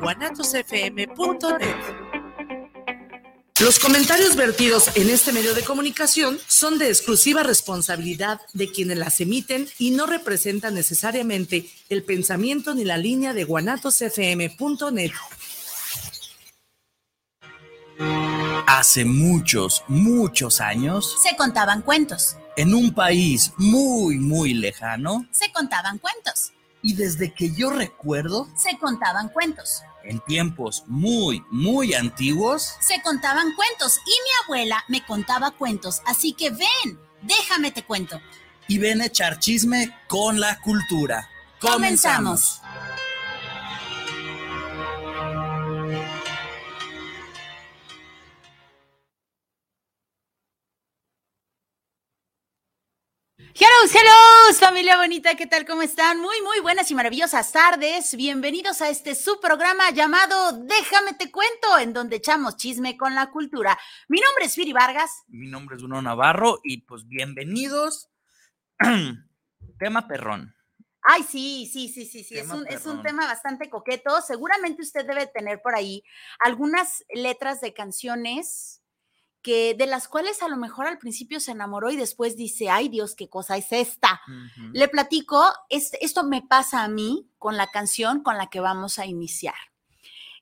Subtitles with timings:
[0.00, 1.76] guanatosfm.net
[3.60, 9.20] Los comentarios vertidos en este medio de comunicación son de exclusiva responsabilidad de quienes las
[9.20, 15.12] emiten y no representan necesariamente el pensamiento ni la línea de guanatosfm.net.
[18.66, 22.36] Hace muchos, muchos años, se contaban cuentos.
[22.56, 26.52] En un país muy, muy lejano, se contaban cuentos.
[26.86, 29.82] Y desde que yo recuerdo, se contaban cuentos.
[30.04, 36.00] En tiempos muy, muy antiguos, se contaban cuentos y mi abuela me contaba cuentos.
[36.06, 38.20] Así que ven, déjame te cuento.
[38.68, 41.28] Y ven a echar chisme con la cultura.
[41.60, 42.60] Comenzamos.
[53.58, 55.64] Hello, hello, familia bonita, ¿qué tal?
[55.64, 56.20] ¿Cómo están?
[56.20, 58.14] Muy, muy buenas y maravillosas tardes.
[58.14, 63.30] Bienvenidos a este su programa llamado Déjame te cuento, en donde echamos chisme con la
[63.30, 63.78] cultura.
[64.08, 65.24] Mi nombre es Firi Vargas.
[65.28, 68.10] Mi nombre es Bruno Navarro y pues bienvenidos.
[69.78, 70.54] tema perrón.
[71.00, 72.36] Ay, sí, sí, sí, sí, sí.
[72.36, 74.20] Es un, es un, tema bastante coqueto.
[74.20, 76.04] Seguramente usted debe tener por ahí
[76.40, 78.82] algunas letras de canciones
[79.46, 82.88] que de las cuales a lo mejor al principio se enamoró y después dice, ay
[82.88, 84.20] Dios, qué cosa es esta.
[84.72, 89.06] Le platico, esto me pasa a mí con la canción con la que vamos a
[89.06, 89.54] iniciar.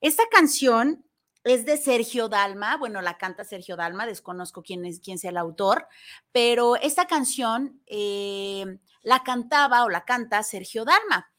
[0.00, 1.04] Esta canción
[1.44, 5.36] es de Sergio Dalma, bueno, la canta Sergio Dalma, desconozco quién, es, quién sea el
[5.36, 5.86] autor,
[6.32, 8.64] pero esta canción eh,
[9.02, 11.30] la cantaba o la canta Sergio Dalma.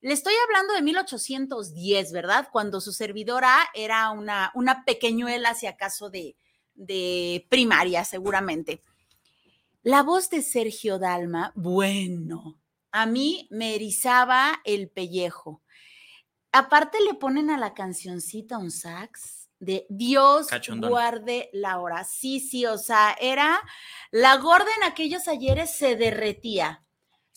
[0.00, 2.48] Le estoy hablando de 1810, ¿verdad?
[2.50, 6.34] Cuando su servidora era una, una pequeñuela, si acaso, de,
[6.80, 8.82] de primaria, seguramente.
[9.82, 12.58] La voz de Sergio Dalma, bueno,
[12.90, 15.62] a mí me erizaba el pellejo.
[16.52, 22.04] Aparte le ponen a la cancioncita un sax de Dios guarde la hora.
[22.04, 23.60] Sí, sí, o sea, era
[24.10, 26.84] la gorda en aquellos ayeres se derretía.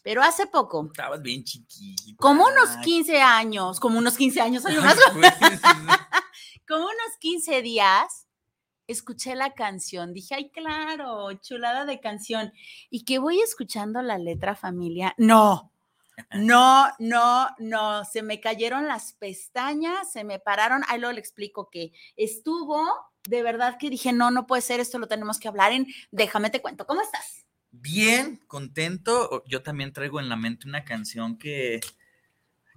[0.03, 0.87] Pero hace poco.
[0.87, 2.17] Estabas bien chiquita.
[2.17, 4.97] Como unos 15 años, como unos 15 años, más.
[6.67, 8.22] como unos 15 días,
[8.87, 12.53] escuché la canción, dije, ay, claro, chulada de canción.
[12.89, 15.71] Y que voy escuchando la letra familia, no,
[16.31, 21.69] no, no, no, se me cayeron las pestañas, se me pararon, ahí luego le explico
[21.69, 22.87] que estuvo,
[23.27, 26.49] de verdad que dije, no, no puede ser, esto lo tenemos que hablar en, déjame
[26.49, 27.45] te cuento, ¿cómo estás?
[27.75, 29.43] Bien, contento.
[29.47, 31.79] Yo también traigo en la mente una canción que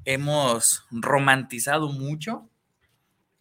[0.06, 2.48] hemos romantizado mucho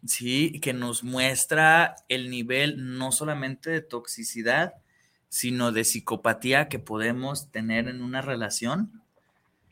[0.06, 4.74] Sí, que nos muestra el nivel no solamente de toxicidad,
[5.30, 9.02] sino de psicopatía que podemos tener en una relación.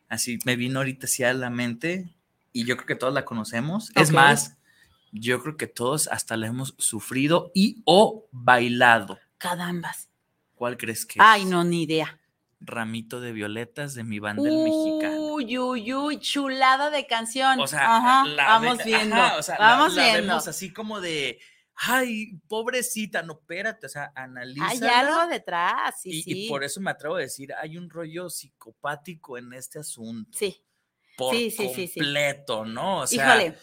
[0.09, 2.09] Así me vino ahorita así a la mente
[2.51, 3.91] y yo creo que todos la conocemos.
[3.95, 4.57] Es más,
[5.11, 9.19] yo creo que todos hasta la hemos sufrido y o bailado.
[9.37, 10.09] Cadambas.
[10.55, 12.19] ¿Cuál crees que Ay, no, ni idea.
[12.65, 15.33] Ramito de Violetas de mi banda el mexicano.
[15.33, 17.59] Uy, uy, uy, chulada de canción.
[17.59, 19.15] O sea, vamos viendo.
[19.59, 20.35] vamos viendo.
[20.35, 21.39] así como de,
[21.75, 24.67] ay, pobrecita, no, espérate, o sea, analiza.
[24.67, 26.45] Hay algo detrás, sí, y, sí.
[26.45, 30.37] Y por eso me atrevo a decir, hay un rollo psicopático en este asunto.
[30.37, 30.63] Sí.
[31.15, 33.01] Por sí, sí, completo, ¿no?
[33.01, 33.55] O sea, Híjole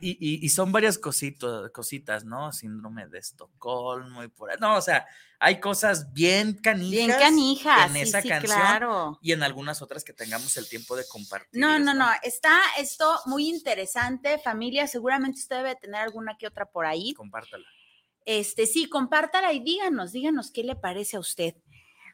[0.00, 2.52] y, son varias cositas, cositas, ¿no?
[2.52, 4.56] Síndrome de Estocolmo y por ahí.
[4.60, 5.06] No, o sea,
[5.40, 9.18] hay cosas bien canijas, bien canijas en esa canción claro.
[9.20, 11.60] y en algunas otras que tengamos el tiempo de compartir.
[11.60, 14.86] No, no, no, está esto muy interesante, familia.
[14.86, 17.12] Seguramente usted debe tener alguna que otra por ahí.
[17.14, 17.66] Compártala.
[18.24, 21.56] Este, sí, compártala y díganos, díganos qué le parece a usted.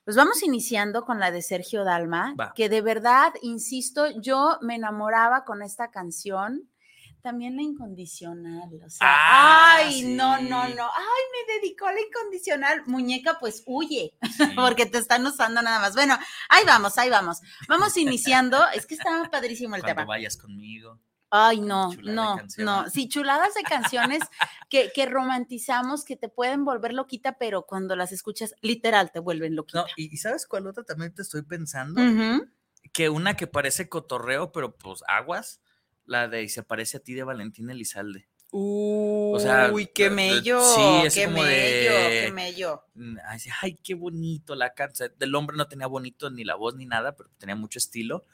[0.05, 5.45] Pues vamos iniciando con la de Sergio Dalma, que de verdad, insisto, yo me enamoraba
[5.45, 6.71] con esta canción
[7.21, 12.01] también la incondicional, o sea, ah, ay, no, no, no, ay, me dedicó a la
[12.01, 14.15] incondicional, muñeca, pues huye,
[14.57, 15.95] porque te están usando nada más.
[15.95, 17.41] Bueno, ahí vamos, ahí vamos.
[17.69, 20.07] Vamos iniciando, es que estaba padrísimo el Cuando tema.
[20.07, 20.99] vayas conmigo.
[21.31, 22.91] Ay, no, no, no.
[22.91, 24.21] Sí, chuladas de canciones
[24.69, 29.55] que, que, romantizamos, que te pueden volver loquita, pero cuando las escuchas, literal, te vuelven
[29.55, 29.83] loquita.
[29.83, 32.01] No, y, ¿sabes cuál otra también te estoy pensando?
[32.93, 35.61] Que una que parece cotorreo, pero pues aguas
[36.07, 38.29] la de Y se parece a ti de Valentín Elizalde.
[38.53, 40.61] Uy, o sea, qué mello.
[40.61, 42.85] Sí, es qué como mello, de, qué mello.
[42.95, 43.17] Mm,
[43.63, 45.13] ay, qué bonito la canción.
[45.19, 48.25] Del hombre no tenía bonito ni la voz ni nada, pero tenía mucho estilo.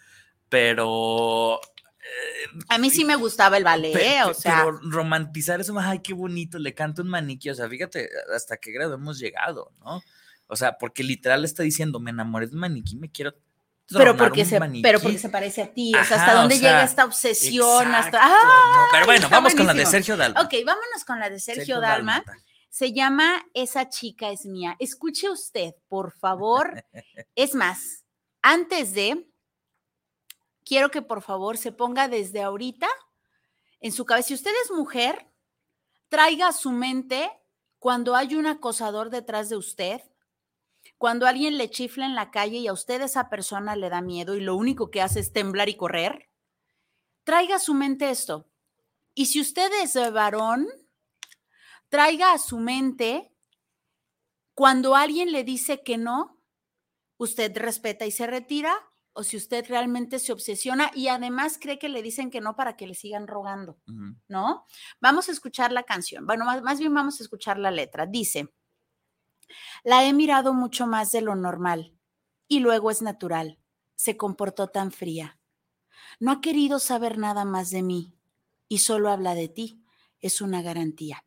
[0.49, 1.61] Pero.
[2.01, 4.65] Eh, a mí sí me gustaba el ballet, o sea.
[4.65, 7.51] Pero romantizar eso, ay, qué bonito, le canta un maniquí.
[7.51, 10.03] O sea, fíjate hasta qué grado hemos llegado, ¿no?
[10.47, 13.35] O sea, porque literal está diciendo, me enamoré de un maniquí, me quiero
[13.93, 17.05] pero porque, se, pero porque se parece a ti, o sea, hasta dónde llega esta
[17.05, 18.19] obsesión, hasta...
[18.21, 18.89] ¡Ah!
[18.91, 20.41] pero bueno, vamos con la de Sergio Dalma.
[20.41, 22.25] Ok, vámonos con la de Sergio, Dalma.
[22.69, 24.77] Se llama Esa chica es mía.
[24.81, 26.85] Escuche usted, por favor.
[27.37, 28.05] es más,
[28.43, 29.31] antes de,
[30.65, 32.89] quiero que por favor se ponga desde ahorita
[33.81, 34.29] en su cabeza.
[34.29, 35.31] Si usted es mujer,
[36.09, 37.31] traiga a su mente
[37.79, 40.01] cuando hay un acosador detrás de usted,
[40.99, 44.35] cuando alguien le chifla en la calle y a usted esa persona le da miedo
[44.35, 46.31] y lo único que hace es temblar y correr,
[47.25, 48.49] traiga a su mente esto.
[49.15, 50.69] Y si usted es varón,
[51.89, 53.33] traiga a su mente
[54.55, 56.43] cuando alguien le dice que no,
[57.19, 58.75] usted respeta y se retira,
[59.13, 62.77] o si usted realmente se obsesiona y además cree que le dicen que no para
[62.77, 63.79] que le sigan rogando,
[64.29, 64.67] ¿no?
[65.01, 66.27] Vamos a escuchar la canción.
[66.27, 68.05] Bueno, más bien vamos a escuchar la letra.
[68.07, 68.53] Dice,
[69.85, 71.95] la he mirado mucho más de lo normal
[72.49, 73.59] y luego es natural.
[73.95, 75.39] Se comportó tan fría.
[76.21, 78.15] No ha querido saber nada más de mí
[78.69, 79.83] y solo habla de ti.
[80.21, 81.25] Es una garantía.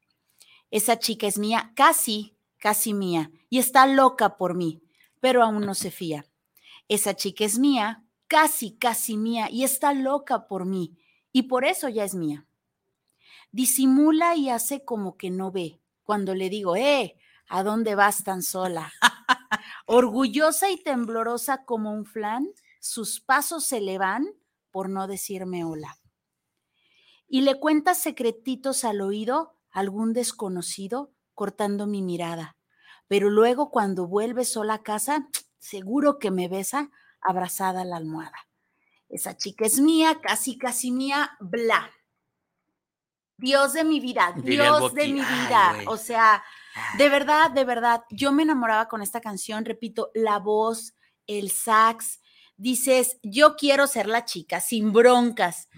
[0.71, 4.83] Esa chica es mía, casi, casi mía, y está loca por mí,
[5.19, 6.25] pero aún no se fía.
[6.88, 10.98] Esa chica es mía, casi, casi mía, y está loca por mí,
[11.31, 12.45] y por eso ya es mía.
[13.51, 17.16] Disimula y hace como que no ve cuando le digo, eh,
[17.50, 18.94] ¿A dónde vas tan sola?
[19.86, 22.48] Orgullosa y temblorosa como un flan,
[22.80, 24.28] sus pasos se le van
[24.72, 25.98] por no decirme hola.
[27.28, 32.56] Y le cuenta secretitos al oído algún desconocido cortando mi mirada.
[33.07, 38.48] Pero luego cuando vuelve sola a casa, seguro que me besa abrazada a la almohada.
[39.10, 41.90] Esa chica es mía, casi, casi mía, bla.
[43.38, 45.78] Dios de mi vida, Dios de mi vida.
[45.88, 46.44] o sea,
[46.98, 50.95] de verdad, de verdad, yo me enamoraba con esta canción, repito, la voz,
[51.27, 52.21] el sax,
[52.57, 55.69] dices, yo quiero ser la chica, sin broncas,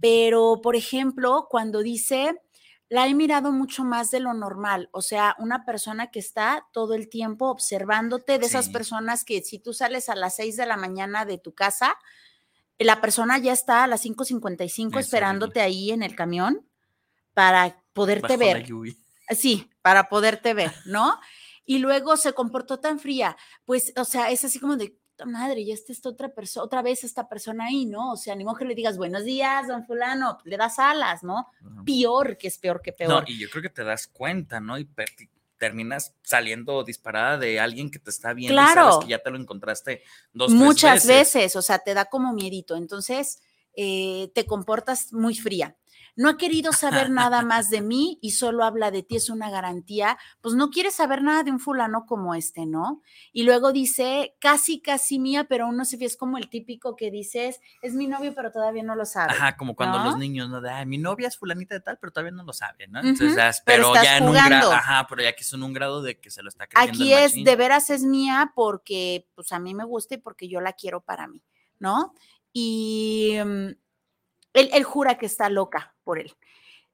[0.00, 2.40] pero por ejemplo, cuando dice,
[2.88, 6.94] la he mirado mucho más de lo normal, o sea, una persona que está todo
[6.94, 10.76] el tiempo observándote, de esas personas que si tú sales a las 6 de la
[10.76, 11.96] mañana de tu casa,
[12.78, 16.66] la persona ya está a las 5.55 esperándote ahí en el camión
[17.34, 18.66] para poderte ver.
[19.34, 21.18] Sí, para poderte ver, ¿no?
[21.64, 24.96] Y luego se comportó tan fría, pues, o sea, es así como de,
[25.26, 28.12] madre, ya está esta otra persona, otra vez esta persona ahí, ¿no?
[28.12, 31.48] O sea, ni modo que le digas, buenos días, don fulano, le das alas, ¿no?
[31.84, 33.10] Peor, que es peor que peor.
[33.10, 34.78] No, y yo creo que te das cuenta, ¿no?
[34.78, 34.88] Y
[35.58, 38.72] terminas saliendo disparada de alguien que te está viendo claro.
[38.72, 40.02] y sabes que ya te lo encontraste
[40.32, 41.54] dos Muchas veces.
[41.54, 42.74] o sea, te da como miedito.
[42.74, 43.40] Entonces,
[43.74, 45.76] eh, te comportas muy fría
[46.14, 49.50] no ha querido saber nada más de mí y solo habla de ti, es una
[49.50, 53.02] garantía, pues no quiere saber nada de un fulano como este, ¿no?
[53.32, 57.10] Y luego dice, casi, casi mía, pero uno se fía, es como el típico que
[57.10, 59.32] dices, es mi novio, pero todavía no lo sabe.
[59.32, 60.60] Ajá, como cuando los niños, ¿no?
[60.60, 63.00] De, mi novia es fulanita de tal, pero todavía no lo sabe, ¿no?
[63.00, 66.20] Entonces, pero, ya en un grado, ajá, pero ya que es en un grado de
[66.20, 67.04] que se lo está creyendo.
[67.04, 70.60] Aquí es, de veras es mía porque, pues a mí me gusta y porque yo
[70.60, 71.42] la quiero para mí,
[71.78, 72.14] ¿no?
[72.52, 73.70] Y mm,
[74.54, 76.34] él, jura que está loca por él.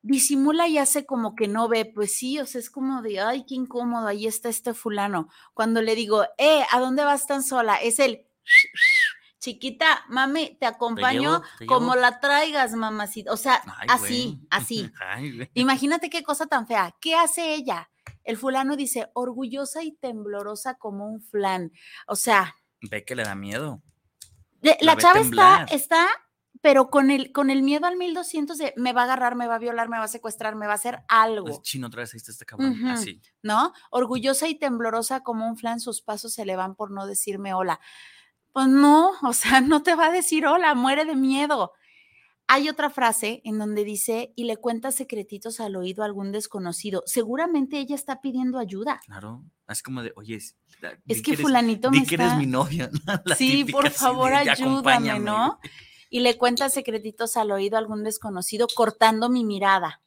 [0.02, 3.44] Disimula y hace como que no ve, pues sí, o sea, es como de, ay,
[3.46, 5.28] qué incómodo, ahí está este fulano.
[5.54, 7.76] Cuando le digo, eh, ¿a dónde vas tan sola?
[7.76, 8.26] Es el,
[9.40, 13.32] chiquita, mami, te acompaño como la traigas, mamacita.
[13.32, 14.90] O sea, así, así.
[15.54, 16.94] Imagínate qué cosa tan fea.
[17.00, 17.90] ¿Qué hace ella?
[18.24, 21.72] El fulano dice, orgullosa y temblorosa como un flan.
[22.06, 22.56] O sea.
[22.82, 23.82] Ve que le da miedo.
[24.80, 26.08] La, chava está, está
[26.60, 29.56] pero con el, con el miedo al 1200 de me va a agarrar, me va
[29.56, 31.60] a violar, me va a secuestrar, me va a hacer algo.
[31.62, 33.20] chino, otra vez ahí está este cabrón, así.
[33.42, 33.72] ¿No?
[33.90, 37.80] Orgullosa y temblorosa como un flan, sus pasos se le van por no decirme hola.
[38.52, 41.72] Pues no, o sea, no te va a decir hola, muere de miedo.
[42.50, 47.02] Hay otra frase en donde dice, y le cuenta secretitos al oído a algún desconocido.
[47.04, 49.00] Seguramente ella está pidiendo ayuda.
[49.04, 52.90] Claro, es como de, oye, es que, fulanito me que eres mi novia.
[53.36, 55.60] sí, por favor, ayúdame, ¿no?
[56.10, 60.02] Y le cuenta secretitos al oído a algún desconocido cortando mi mirada.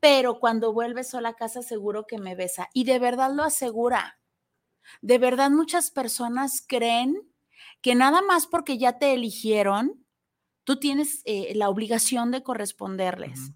[0.00, 4.20] Pero cuando vuelve sola a casa seguro que me besa y de verdad lo asegura.
[5.00, 7.16] De verdad muchas personas creen
[7.80, 10.04] que nada más porque ya te eligieron,
[10.64, 13.52] tú tienes eh, la obligación de corresponderles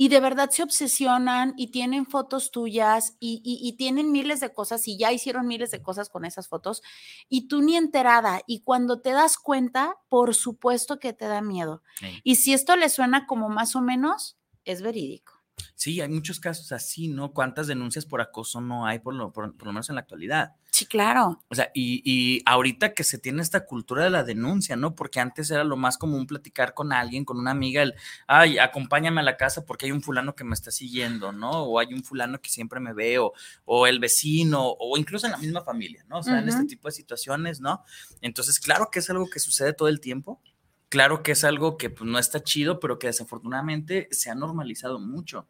[0.00, 4.96] y de verdad se obsesionan y tienen fotos tuyas y, tienen miles de cosas y
[4.96, 6.80] ya hicieron miles de cosas con esas fotos
[7.28, 11.82] y tú ni enterada y cuando te das cuenta, por supuesto que te da miedo.
[12.24, 15.39] Y si esto le suena como más o menos, es verídico.
[15.80, 17.32] Sí, hay muchos casos así, ¿no?
[17.32, 20.52] ¿Cuántas denuncias por acoso no hay, por lo, por, lo menos en la actualidad?
[20.70, 21.42] Sí, claro.
[21.48, 24.94] O sea, y, y, ahorita que se tiene esta cultura de la denuncia, ¿no?
[24.94, 27.94] Porque antes era lo más común platicar con alguien, con una amiga, el,
[28.26, 31.50] ay, acompáñame a la casa porque hay un fulano que me está siguiendo, ¿no?
[31.50, 33.32] O hay un fulano que siempre me ve, o,
[33.64, 36.18] o el vecino, o incluso en la misma familia, ¿no?
[36.18, 37.82] O sea, en este tipo de situaciones, ¿no?
[38.20, 40.42] Entonces, claro que es algo que sucede todo el tiempo.
[40.90, 44.98] Claro que es algo que pues, no está chido, pero que desafortunadamente se ha normalizado
[44.98, 45.48] mucho.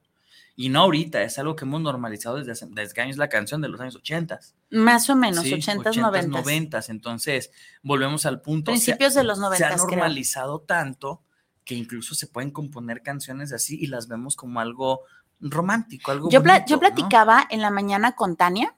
[0.61, 3.69] Y no ahorita, es algo que hemos normalizado desde, desde que años la canción de
[3.71, 4.41] los años 80.
[4.69, 6.29] Más o menos, 80, 90.
[6.29, 6.81] 90.
[6.89, 7.51] Entonces,
[7.83, 8.71] volvemos al punto.
[8.71, 9.57] Principios de los 90.
[9.57, 11.23] Se ha normalizado tanto
[11.65, 15.01] que incluso se pueden componer canciones así y las vemos como algo
[15.41, 18.77] romántico, algo Yo, yo platicaba en la mañana con Tania,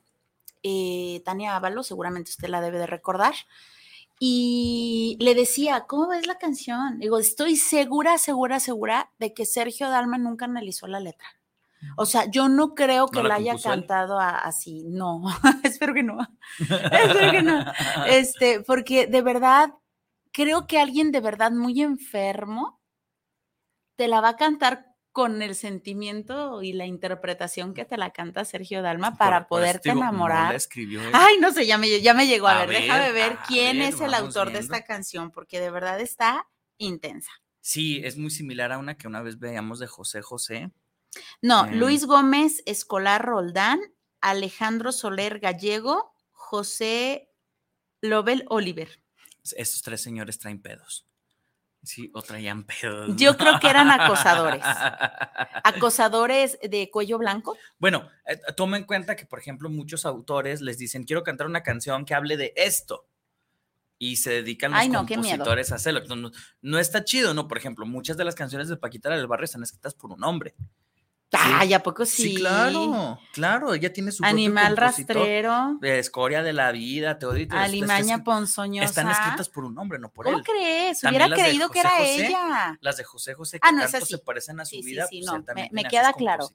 [0.62, 3.34] eh, Tania Ábalos, seguramente usted la debe de recordar,
[4.20, 7.00] y le decía, ¿cómo ves la canción?
[7.00, 11.41] Digo, estoy segura, segura, segura de que Sergio Dalma nunca analizó la letra.
[11.96, 15.22] O sea, yo no creo que la, haya cantado así, no,
[15.62, 16.18] espero que no,
[16.58, 17.64] espero que no,
[18.06, 19.74] este, porque de verdad,
[20.32, 22.80] creo que alguien de verdad muy enfermo
[23.96, 28.46] te la va a cantar con el sentimiento y la interpretación que te la canta
[28.46, 30.56] Sergio Dalma para poderte enamorar.
[31.12, 32.48] Ay, no sé, ya me, ya me llegó.
[32.48, 36.48] A, ver, déjame ver quién es el autor de esta canción, porque de verdad está
[36.78, 37.30] intensa.
[37.60, 40.72] Sí, es muy similar a una que una vez veíamos de José José,
[41.40, 41.74] no, eh.
[41.74, 43.80] Luis Gómez Escolar Roldán,
[44.20, 47.30] Alejandro Soler Gallego, José
[48.00, 49.02] Lobel Oliver.
[49.56, 51.06] Estos tres señores traen pedos.
[51.84, 53.16] Sí, o traían pedos.
[53.16, 54.62] Yo creo que eran acosadores.
[55.64, 57.56] acosadores de cuello blanco.
[57.78, 61.64] Bueno, eh, toma en cuenta que, por ejemplo, muchos autores les dicen, quiero cantar una
[61.64, 63.08] canción que hable de esto.
[63.98, 66.02] Y se dedican los compositores a hacerlo.
[66.60, 67.46] No, está chido, ¿no?
[67.48, 70.54] Por ejemplo, muchas de las canciones de Paquita del Barrio están escritas por un hombre.
[71.34, 72.22] Ay, ¿a poco sí?
[72.22, 75.78] Sí, claro, claro, ella tiene su Animal rastrero.
[75.80, 77.46] De escoria de la vida, te odio.
[77.50, 78.84] Alimaña ponzoñosa.
[78.84, 80.34] Están escritas por un hombre, no por él.
[80.34, 81.02] ¿Cómo crees?
[81.04, 82.78] Hubiera creído que era ella.
[82.80, 85.06] Las de José José que ah, no, tanto se parecen a su vida.
[85.08, 86.50] Sí, pues, no, me, queda claro.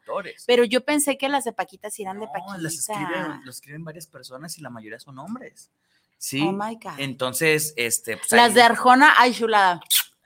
[0.46, 2.58] Pero yo pensé que las de Paquita sí eran de Paquita.
[2.58, 5.72] las escriben, lo escriben varias personas y la mayoría son hombres.
[6.20, 6.42] Sí.
[6.42, 7.00] Oh my God.
[7.00, 8.18] Entonces, este.
[8.18, 9.82] Pues, las de Arjona, ay, chulada.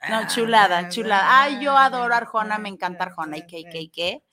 [0.08, 1.42] No, ah, chulada, chulada.
[1.42, 3.38] Ay, yo adoro Arjona, me encanta Arjona.
[3.38, 4.24] ¿Y qué, qué, qué?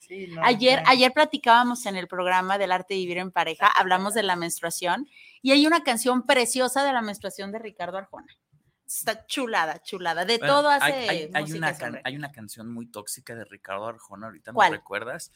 [0.42, 4.34] ayer, ayer platicábamos en el programa del arte de vivir en pareja, hablamos de la
[4.34, 5.06] menstruación
[5.42, 8.36] y hay una canción preciosa de la menstruación de Ricardo Arjona.
[8.84, 10.24] Está chulada, chulada.
[10.24, 11.08] De todo hace.
[11.08, 15.32] Hay, hay, una hay, una canción muy tóxica de Ricardo Arjona, ahorita me recuerdas.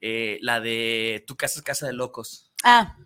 [0.00, 2.52] Eh, la de Tu casa es casa de locos.
[2.64, 2.96] Ah.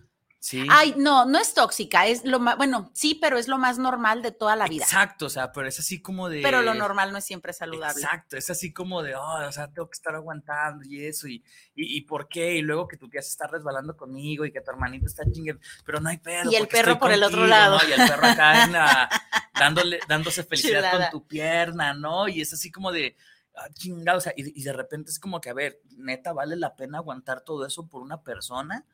[0.71, 4.23] Ay, no, no es tóxica, es lo más, bueno, sí, pero es lo más normal
[4.23, 4.85] de toda la vida.
[4.85, 6.43] Exacto, o sea, pero es así como de...
[6.43, 8.01] Pero lo normal no es siempre saludable.
[8.01, 11.43] Exacto, es así como de, oh, o sea, tengo que estar aguantando y eso, y,
[11.75, 14.71] y, por qué, y luego que tu tía se está resbalando conmigo y que tu
[14.71, 16.51] hermanito está chingando, pero no hay pedo.
[16.51, 17.79] Y el perro por el otro lado.
[17.89, 19.11] Y el perro acá en la,
[19.59, 22.29] dándole, dándose felicidad con tu pierna, ¿no?
[22.29, 23.17] Y es así como de...
[23.61, 26.55] Ah, chingado, o sea, y, y de repente es como que, a ver, neta, ¿vale
[26.55, 28.87] la pena aguantar todo eso por una persona?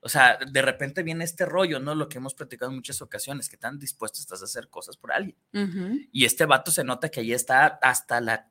[0.00, 1.94] O sea, de repente viene este rollo, ¿no?
[1.94, 5.36] Lo que hemos platicado en muchas ocasiones, que están dispuestos a hacer cosas por alguien.
[6.12, 8.50] Y este vato se nota que ahí está hasta la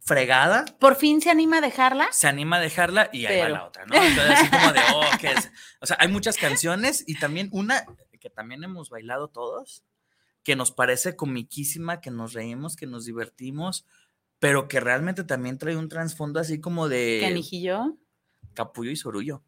[0.00, 0.64] fregada.
[0.78, 2.08] ¿Por fin se anima a dejarla?
[2.10, 3.94] Se anima a dejarla y ahí va la otra, ¿no?
[3.94, 5.50] Entonces, así como de, oh, ¿qué es?
[5.80, 7.84] O sea, hay muchas canciones y también una
[8.20, 9.82] que también hemos bailado todos,
[10.44, 13.86] que nos parece comiquísima, que nos reímos, que nos divertimos,
[14.38, 17.18] pero que realmente también trae un trasfondo así como de...
[17.22, 17.96] ¿Canijillo?
[18.54, 19.42] Capullo y sorullo.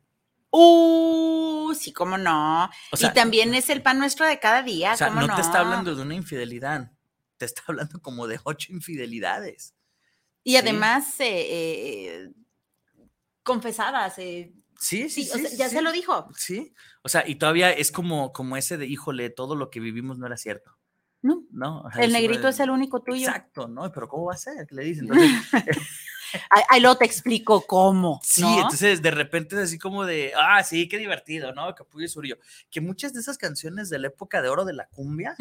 [0.55, 2.71] Uh, sí, cómo no.
[2.93, 4.93] y también es el pan nuestro de cada día.
[4.93, 6.93] O sea, no, te está hablando de una infidelidad,
[7.39, 9.75] te está hablando como de ocho infidelidades.
[10.45, 12.31] Y además, eh, eh,
[13.43, 14.19] confesadas.
[14.19, 16.29] Eh, sí, sí, sí, ya se lo dijo.
[16.37, 20.19] Sí, o sea, y todavía es como, como ese de, híjole, todo lo que vivimos
[20.19, 20.77] no era cierto.
[21.23, 21.45] No.
[21.51, 21.85] No.
[21.99, 23.29] el negrito es el único tuyo.
[23.29, 23.91] Exacto, ¿no?
[23.91, 24.67] Pero ¿cómo va a ser?
[24.67, 25.09] ¿Qué le dicen?
[25.11, 25.79] Entonces,
[26.69, 28.21] Ahí lo te explico cómo.
[28.23, 31.75] Sí, entonces de repente es así como de, ah, sí, qué divertido, ¿no?
[31.75, 32.39] Capullo y Surillo.
[32.71, 35.37] Que muchas de esas canciones de la época de oro de la cumbia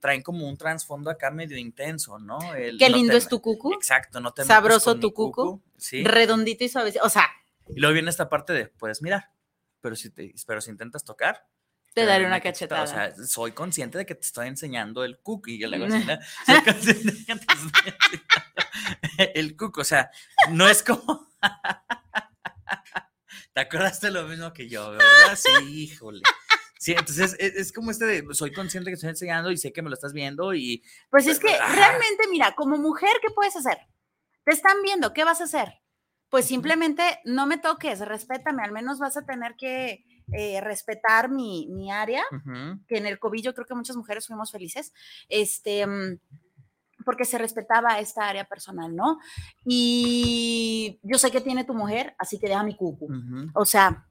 [0.00, 2.38] traen como un trasfondo acá medio intenso, ¿no?
[2.78, 3.72] qué lindo es tu cucu.
[3.74, 5.60] Exacto, no te Sabroso tu cucu.
[5.76, 6.04] Sí.
[6.04, 6.94] Redondito y suave.
[7.02, 7.28] O sea.
[7.68, 9.30] Y luego viene esta parte de, puedes mirar,
[9.80, 11.46] pero si, te, pero si intentas tocar,
[11.94, 12.82] te daré una cachetada.
[12.82, 15.58] O sea, soy consciente de que te estoy enseñando el cookie.
[15.58, 16.04] Yo le hago así,
[16.46, 19.78] soy consciente de que te estoy enseñando el cook.
[19.78, 20.10] O sea,
[20.50, 21.32] no es como.
[23.54, 25.36] ¿Te acordaste lo mismo que yo, verdad?
[25.36, 26.22] Sí, híjole.
[26.78, 29.88] Sí, entonces es, como este de soy consciente que estoy enseñando y sé que me
[29.88, 30.82] lo estás viendo y.
[31.08, 33.78] Pues es que realmente, mira, como mujer, ¿qué puedes hacer?
[34.44, 35.80] Te están viendo, ¿qué vas a hacer?
[36.34, 41.68] pues simplemente no me toques, respétame, al menos vas a tener que eh, respetar mi,
[41.70, 42.24] mi área,
[42.88, 44.92] que en el COVID yo creo que muchas mujeres fuimos felices,
[45.28, 46.18] este, mm,
[47.04, 49.18] porque se respetaba esta área personal, ¿no?
[49.64, 53.08] Y yo sé que tiene tu mujer, así que deja mi cucu.
[53.54, 54.06] O sea,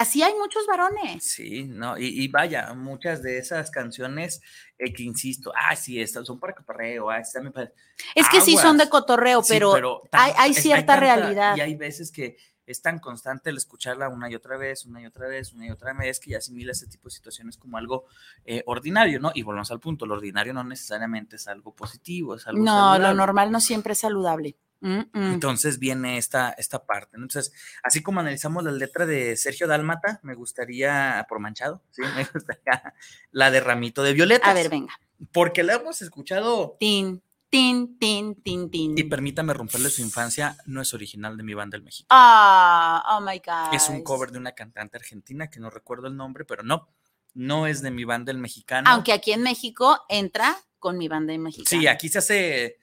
[0.00, 1.24] Así hay muchos varones.
[1.24, 4.40] Sí, no, y, vaya, muchas de esas canciones
[4.78, 8.88] eh, que insisto, ah, sí, estas son para cotorreo, ah, Es que sí son de
[8.88, 11.56] cotorreo, pero, hay, cierta realidad.
[11.56, 12.36] Y hay veces que
[12.68, 15.70] es tan constante el escucharla una y otra vez, una y otra vez, una y
[15.70, 18.04] otra vez, que ya asimila ese tipo de situaciones como algo
[18.44, 19.32] eh, ordinario, ¿no?
[19.34, 23.14] Y volvemos al punto, lo ordinario no necesariamente es algo positivo, es algo No, lo
[23.14, 24.56] normal no siempre es saludable.
[24.80, 27.16] Entonces viene esta, esta parte.
[27.16, 32.02] Entonces, así como analizamos la letra de Sergio Dálmata, me gustaría, por manchado, ¿sí?
[32.16, 32.94] me gustaría
[33.32, 34.48] la de Ramito de Violeta.
[34.48, 34.92] A ver, venga.
[35.32, 36.76] Porque la hemos escuchado.
[36.78, 38.98] Tin, tin, tin, tin, tin.
[38.98, 42.08] Y permítame romperle su infancia, no es original de mi banda El México.
[42.10, 43.74] Ah, oh my God.
[43.74, 46.88] Es un cover de una cantante argentina que no recuerdo el nombre, pero no,
[47.34, 48.90] no es de mi banda El Mexicano.
[48.90, 51.80] Aunque aquí en México entra con mi banda El Mexicano.
[51.80, 52.78] Sí, aquí se hace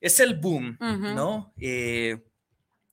[0.00, 1.52] es el boom, ¿no?
[1.58, 2.24] Eh,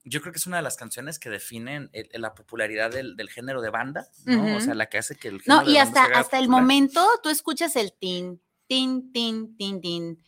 [0.04, 3.70] yo creo que es una de las canciones que definen la popularidad del, género de
[3.70, 4.58] banda, ¿no?
[4.58, 7.30] O sea, la que hace que el género No, y hasta, hasta el momento tú
[7.30, 10.24] escuchas el tin, tin, tin, tin, tin.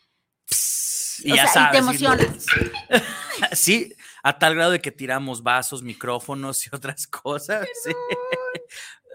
[1.23, 2.45] Y ya sabes, te emocionas.
[3.53, 7.67] sí, a tal grado de que tiramos vasos, micrófonos y otras cosas.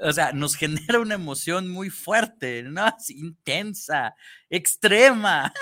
[0.03, 2.85] O sea, nos genera una emoción muy fuerte, ¿no?
[2.85, 4.15] Así, intensa,
[4.51, 5.53] extrema.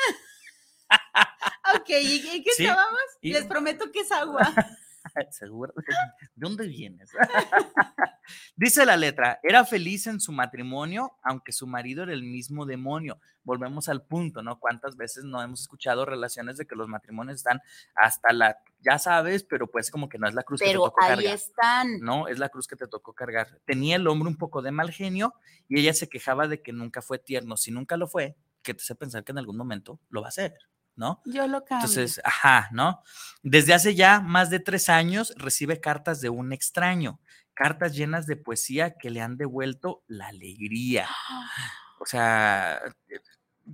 [1.74, 3.00] ok, ¿y qué estábamos?
[3.20, 4.52] Les prometo que es agua.
[5.30, 5.72] ¿Seguro?
[5.76, 7.10] ¿De dónde vienes?
[8.56, 13.18] Dice la letra, era feliz en su matrimonio, aunque su marido era el mismo demonio.
[13.42, 14.58] Volvemos al punto, ¿no?
[14.60, 17.60] ¿Cuántas veces no hemos escuchado relaciones de que los matrimonios están
[17.94, 21.02] hasta la, ya sabes, pero pues como que no es la cruz que te tocó
[21.02, 21.98] ahí están.
[22.00, 23.60] No, es la cruz que te tocó cargar.
[23.64, 25.34] Tenía el hombre un poco de mal genio
[25.68, 27.56] y ella se quejaba de que nunca fue tierno.
[27.56, 30.30] Si nunca lo fue, que te hace pensar que en algún momento lo va a
[30.30, 30.54] hacer.
[30.96, 31.22] ¿No?
[31.24, 31.86] Yo lo cambio.
[31.86, 33.02] Entonces, ajá, ¿no?
[33.42, 37.20] Desde hace ya más de tres años recibe cartas de un extraño,
[37.54, 41.08] cartas llenas de poesía que le han devuelto la alegría.
[42.02, 43.20] O sea, eh,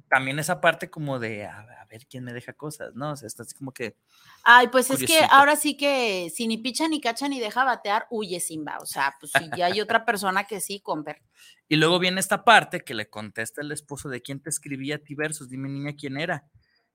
[0.09, 3.12] también esa parte como de a, ver quién me deja cosas, ¿no?
[3.12, 3.96] O sea, está así como que.
[4.44, 8.07] Ay, pues es que ahora sí que si ni picha ni cacha ni deja batear,
[8.11, 8.78] huye Simba.
[8.81, 11.22] O sea, pues si ya hay otra persona que sí, Comper.
[11.68, 14.98] Y luego viene esta parte que le contesta el esposo de quién te escribía a
[14.98, 16.44] ti versos, dime niña quién era.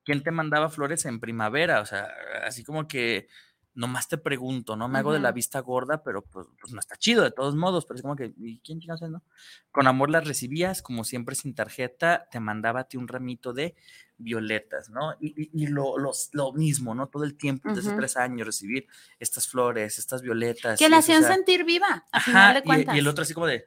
[0.04, 1.82] ¿Quién te mandaba flores en primavera?
[1.82, 2.08] O sea,
[2.46, 3.28] así como que
[3.76, 4.88] nomás te pregunto, ¿no?
[4.88, 7.86] Me hago de la vista gorda, pero pues, pues, no está chido de todos modos,
[7.86, 9.24] pero es como que, ¿y quién chingados no?
[9.72, 13.76] Con amor las recibías, como siempre sin tarjeta, te mandaba a ti un ramito de
[14.18, 15.16] violetas, ¿no?
[15.20, 17.08] Y, lo, lo, mismo, ¿no?
[17.08, 18.86] Todo el tiempo, desde tres años, recibir
[19.20, 20.78] estas flores, estas violetas.
[20.78, 22.96] Que la hacían sentir viva, a final de cuentas.
[22.96, 23.66] Y, el otro así como de,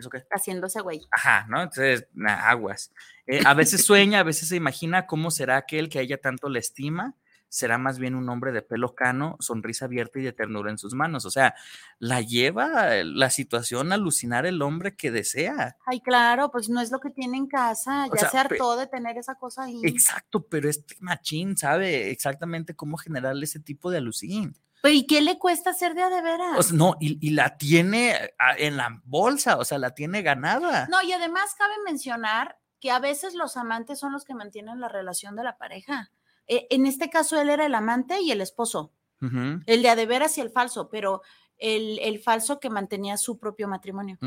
[0.00, 0.24] ¿eso qué?
[0.30, 1.06] Haciéndose güey.
[1.10, 1.62] Ajá, ¿no?
[1.62, 2.92] Entonces, aguas.
[3.26, 6.48] Eh, a veces sueña, a veces se imagina cómo será aquel que a ella tanto
[6.48, 7.14] le estima.
[7.48, 10.94] Será más bien un hombre de pelo cano, sonrisa abierta y de ternura en sus
[10.94, 11.24] manos.
[11.24, 11.56] O sea,
[11.98, 15.76] la lleva la situación a alucinar el hombre que desea.
[15.84, 18.06] Ay, claro, pues no es lo que tiene en casa.
[18.16, 19.80] Ya se hartó de tener esa cosa ahí.
[19.82, 24.56] Exacto, pero este machín sabe exactamente cómo generarle ese tipo de alucín.
[24.84, 26.72] ¿Y qué le cuesta hacer de a de veras?
[26.72, 30.88] no, y, y, la tiene en la bolsa, o sea, la tiene ganada.
[30.90, 34.88] No, y además cabe mencionar que a veces los amantes son los que mantienen la
[34.88, 36.10] relación de la pareja.
[36.46, 40.06] E, en este caso, él era el amante y el esposo, el de a de
[40.06, 41.20] veras y el falso, pero
[41.58, 44.18] el, falso que mantenía su propio matrimonio.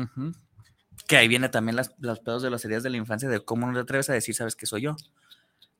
[1.08, 3.66] Que ahí viene también las, los pedos de las heridas de la infancia, de cómo
[3.66, 4.96] no te atreves a decir, sabes que soy yo.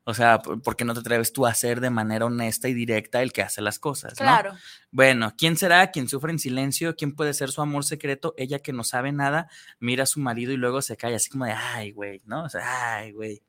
[0.07, 3.23] O sea, ¿por qué no te atreves tú a hacer de manera honesta y directa
[3.23, 4.13] el que hace las cosas?
[4.13, 4.53] Claro.
[4.91, 6.95] Bueno, ¿quién será quien sufre en silencio?
[6.95, 8.35] ¿Quién puede ser su amor secreto?
[8.37, 11.45] Ella que no sabe nada, mira a su marido y luego se cae así como
[11.45, 12.43] de, ay, güey, ¿no?
[12.43, 13.41] O sea, ay, güey.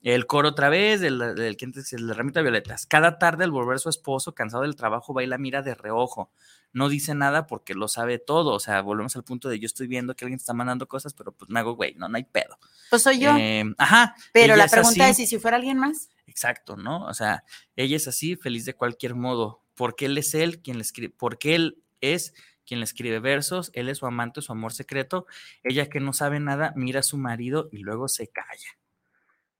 [0.00, 1.56] El coro otra vez, del, del,
[1.92, 2.86] el ramito de violetas.
[2.86, 6.30] Cada tarde al volver su esposo, cansado del trabajo, va y la mira de reojo
[6.72, 8.52] no dice nada porque lo sabe todo.
[8.52, 11.32] O sea, volvemos al punto de yo estoy viendo que alguien está mandando cosas, pero
[11.32, 12.58] pues me hago güey, no, no hay pedo.
[12.90, 13.36] Pues soy yo.
[13.36, 14.14] Em, ajá.
[14.32, 16.08] Pero la pregunta es, ¿y si fuera alguien más?
[16.26, 17.06] Exacto, ¿no?
[17.06, 17.44] O sea,
[17.76, 21.54] ella es así, feliz de cualquier modo, porque él es él quien le escribe, porque
[21.54, 25.26] él es quien le escribe versos, él es su amante, su amor secreto,
[25.64, 28.78] ella que no sabe nada, mira a su marido y luego se calla.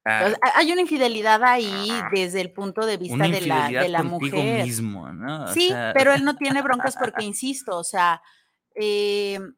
[0.03, 4.65] Pues, hay una infidelidad ahí desde el punto de vista de la, de la mujer.
[4.65, 5.49] mismo, ¿no?
[5.49, 8.23] sí, pero él no tiene broncas porque, insisto, o sea,
[8.75, 9.55] em,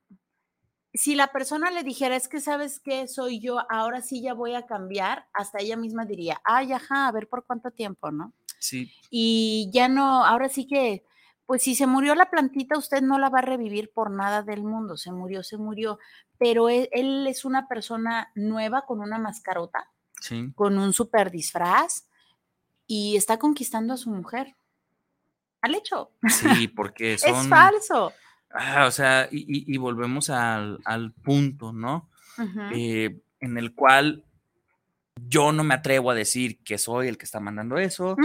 [0.93, 4.55] si la persona le dijera, es que sabes qué, soy yo, ahora sí ya voy
[4.55, 8.33] a cambiar, hasta ella misma diría, ay, ajá, a ver por cuánto tiempo, ¿no?
[8.59, 8.93] Sí.
[9.11, 11.05] Y ya no, ahora sí que
[11.47, 14.63] pues si se murió la plantita, usted no la va a revivir por nada del
[14.63, 14.97] mundo.
[14.97, 15.99] Se murió, se murió.
[16.39, 19.91] Pero e, él, es una persona nueva con una mascarota,
[20.55, 22.07] con un super disfraz
[22.87, 24.55] y está conquistando a su mujer.
[25.61, 26.11] Al hecho.
[26.29, 27.35] Sí, porque son...
[27.35, 28.13] es falso.
[28.55, 32.11] Ah, o sea, y, volvemos al, punto, ¿no?
[32.73, 34.25] Eh, en el cual
[35.17, 38.17] yo no me atrevo a decir que soy el que está mandando eso.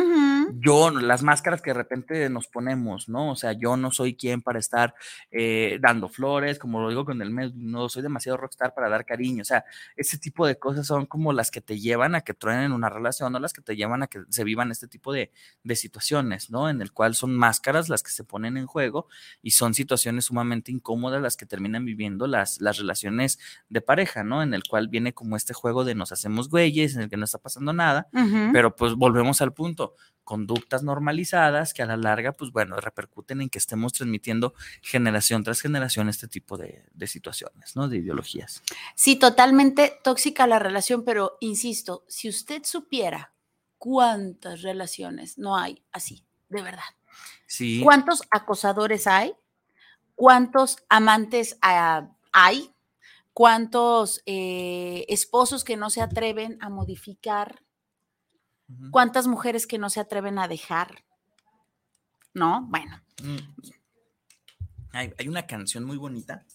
[0.55, 3.31] Yo, las máscaras que de repente nos ponemos, ¿no?
[3.31, 4.95] O sea, yo no soy quien para estar
[5.31, 9.05] eh, dando flores, como lo digo con el mes, no soy demasiado rockstar para dar
[9.05, 9.41] cariño.
[9.41, 12.71] O sea, ese tipo de cosas son como las que te llevan a que truenen
[12.71, 15.31] una relación, no las que te llevan a que se vivan este tipo de,
[15.63, 16.69] de situaciones, ¿no?
[16.69, 19.07] En el cual son máscaras las que se ponen en juego
[19.41, 24.41] y son situaciones sumamente incómodas las que terminan viviendo las, las relaciones de pareja, ¿no?
[24.41, 27.25] En el cual viene como este juego de nos hacemos güey en el que no
[27.25, 28.07] está pasando nada,
[28.53, 29.95] pero pues volvemos al punto,
[30.27, 35.61] conductas normalizadas que a la larga, pues bueno, repercuten en que estemos transmitiendo generación tras
[35.61, 37.87] generación este tipo de, de situaciones, ¿no?
[37.87, 38.61] De ideologías.
[38.93, 43.33] Sí, totalmente tóxica la relación, pero insisto, si usted supiera
[43.77, 46.91] cuántas relaciones no hay así, de verdad.
[47.45, 47.79] Sí.
[47.81, 49.33] ¿Cuántos acosadores hay?
[50.13, 52.73] ¿Cuántos amantes ah, hay?
[53.37, 57.61] cuántos eh, esposos que no se atreven a modificar,
[58.91, 61.03] cuántas mujeres que no se atreven a dejar,
[62.34, 62.65] ¿no?
[62.69, 63.01] Bueno.
[63.21, 63.38] Mm.
[64.91, 66.45] Hay, una canción muy bonita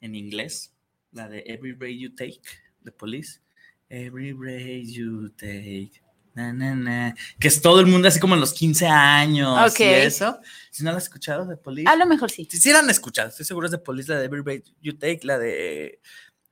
[0.00, 0.72] en inglés,
[1.12, 2.40] la de Every Breath You Take,
[2.80, 3.40] de Police.
[3.90, 6.02] Every breath you take.
[7.40, 10.38] Que es todo el mundo así como en los 15 años y eso.
[10.70, 11.88] Si no la has escuchado de Police.
[11.88, 12.46] A lo mejor sí.
[12.50, 15.20] Si, la han escuchado, estoy seguro es de Police, la de Every Break You Take,
[15.22, 16.00] la de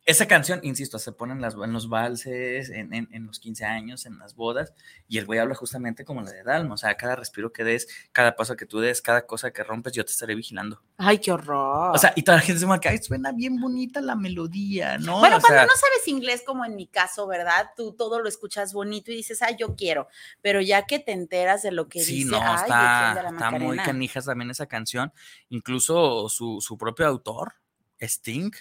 [0.07, 4.07] esa canción, insisto, se pone en, las, en los valses, en, en, los 15 años,
[4.07, 4.73] en las bodas,
[5.09, 7.89] y el güey habla justamente como la de Dalma, o sea, cada respiro que des,
[8.13, 10.81] cada paso que tú des, cada cosa que rompes, yo te estaré vigilando.
[10.97, 11.91] Ay, qué horror.
[11.93, 15.19] O sea, y toda la gente se me ay, suena bien bonita la melodía, ¿no?
[15.19, 17.71] Bueno, cuando no sabes inglés, como en mi caso, ¿verdad?
[17.77, 20.07] Tú todo lo escuchas bonito y dices, ay, yo quiero,
[20.41, 23.77] pero ya que te enteras de lo que sí, dice, no, ay, está, está muy
[23.79, 25.13] canijas también esa canción,
[25.49, 27.55] incluso su, su propio autor,
[27.99, 28.53] Sting,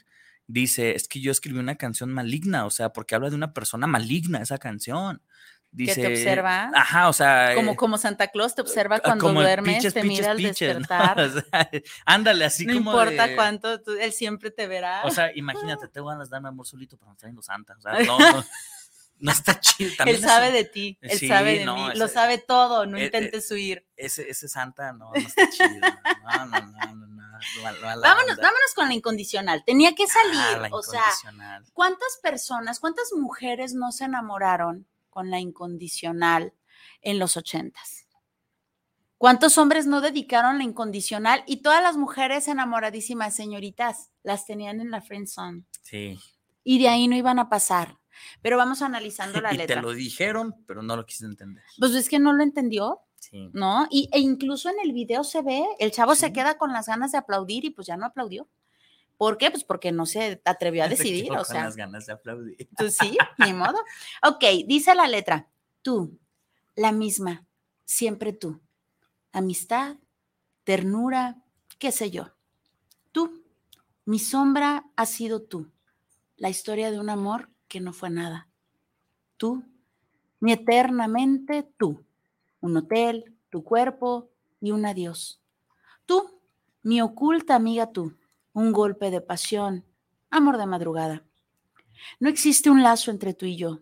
[0.48, 3.88] dice, es que yo escribí una canción maligna, o sea, porque habla de una persona
[3.88, 5.22] maligna esa canción.
[5.72, 6.72] Dice, que te observa.
[6.74, 7.52] Ajá, o sea.
[7.54, 11.18] Como, eh, como Santa Claus te observa cuando duermes, te mira al despertar.
[12.06, 12.94] ándale, así como.
[12.94, 15.02] No importa cuánto, él siempre te verá.
[15.04, 17.76] O sea, imagínate, te van a dar amor solito, pero me está Santa.
[17.78, 18.46] O sea, no, no,
[19.20, 19.92] no está chido.
[20.06, 23.50] él sabe de ti, él sabe de mí, lo sabe todo, no e, e, intentes
[23.52, 23.86] huir.
[23.96, 25.70] Ese, ese Santa no, no está chido.
[26.24, 27.40] No, no, no, no.
[28.02, 29.64] vámonos, vámonos con la incondicional.
[29.66, 30.70] Tenía que salir.
[30.72, 31.04] o sea,
[31.74, 36.54] ¿cuántas personas, cuántas mujeres no se enamoraron con la incondicional
[37.02, 38.06] en los ochentas?
[39.18, 44.92] ¿Cuántos hombres no dedicaron la incondicional y todas las mujeres enamoradísimas, señoritas, las tenían en
[44.92, 45.64] la friend zone?
[45.82, 46.20] Sí.
[46.64, 47.98] Y de ahí no iban a pasar.
[48.42, 49.78] Pero vamos analizando la y letra.
[49.78, 51.64] Te lo dijeron, pero no lo quise entender.
[51.80, 53.02] Pues es que no lo entendió.
[53.54, 53.88] ¿No?
[53.90, 57.12] Y, e incluso en el video se ve, el chavo se queda con las ganas
[57.12, 58.48] de aplaudir y pues ya no aplaudió.
[59.18, 59.50] ¿Por qué?
[59.50, 61.66] Pues porque no se atrevió a decidir, o sea.
[61.66, 62.70] las ganas de aplaudir.
[62.78, 63.78] Pues sí, ni modo.
[64.24, 65.50] Ok, dice la letra,
[65.82, 66.20] tú,
[66.76, 67.46] la misma,
[67.84, 68.62] siempre tú.
[69.32, 69.98] Amistad,
[70.64, 71.42] ternura,
[71.78, 72.32] qué sé yo.
[73.12, 73.44] Tú,
[74.06, 75.72] mi sombra ha sido tú.
[76.38, 78.48] La historia de un amor que no fue nada.
[79.38, 79.64] Tú,
[80.40, 82.06] mi eternamente tú
[82.66, 85.40] un hotel, tu cuerpo y un adiós.
[86.06, 86.42] Tú,
[86.82, 88.18] mi oculta amiga tú,
[88.54, 89.86] un golpe de pasión,
[90.30, 91.24] amor de madrugada.
[92.20, 93.82] No existe un lazo entre tú y yo,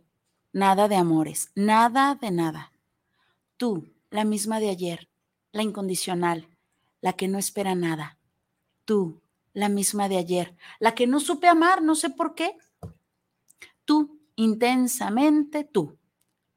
[0.51, 2.71] nada de amores, nada de nada.
[3.57, 5.09] Tú, la misma de ayer,
[5.51, 6.49] la incondicional,
[7.01, 8.17] la que no espera nada.
[8.85, 9.21] Tú,
[9.53, 12.57] la misma de ayer, la que no supe amar, no sé por qué.
[13.85, 15.97] Tú, intensamente tú.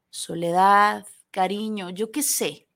[0.09, 2.67] Soledad, cariño, yo qué sé.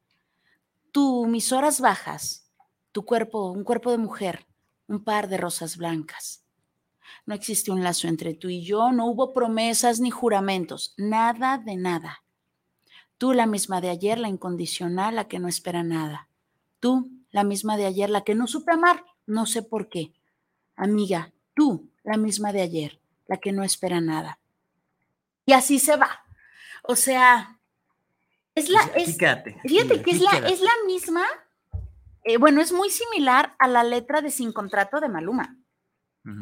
[0.92, 2.52] Tú, mis horas bajas,
[2.92, 4.46] tu cuerpo, un cuerpo de mujer,
[4.88, 6.44] un par de rosas blancas.
[7.26, 11.78] No existe un lazo entre tú y yo, no hubo promesas ni juramentos, nada de
[11.78, 12.24] nada.
[13.18, 16.28] Tú, la misma de ayer, la incondicional, la que no espera nada.
[16.80, 20.14] Tú, la misma de ayer, la que no supe amar, no sé por qué.
[20.76, 24.41] Amiga, tú, la misma de ayer, la que no espera nada.
[25.46, 26.24] Y así se va.
[26.84, 27.60] O sea,
[28.56, 31.26] es la, es, fíjate que es la, es la misma,
[32.24, 35.58] eh, bueno, es muy similar a la letra de Sin Contrato de Maluma.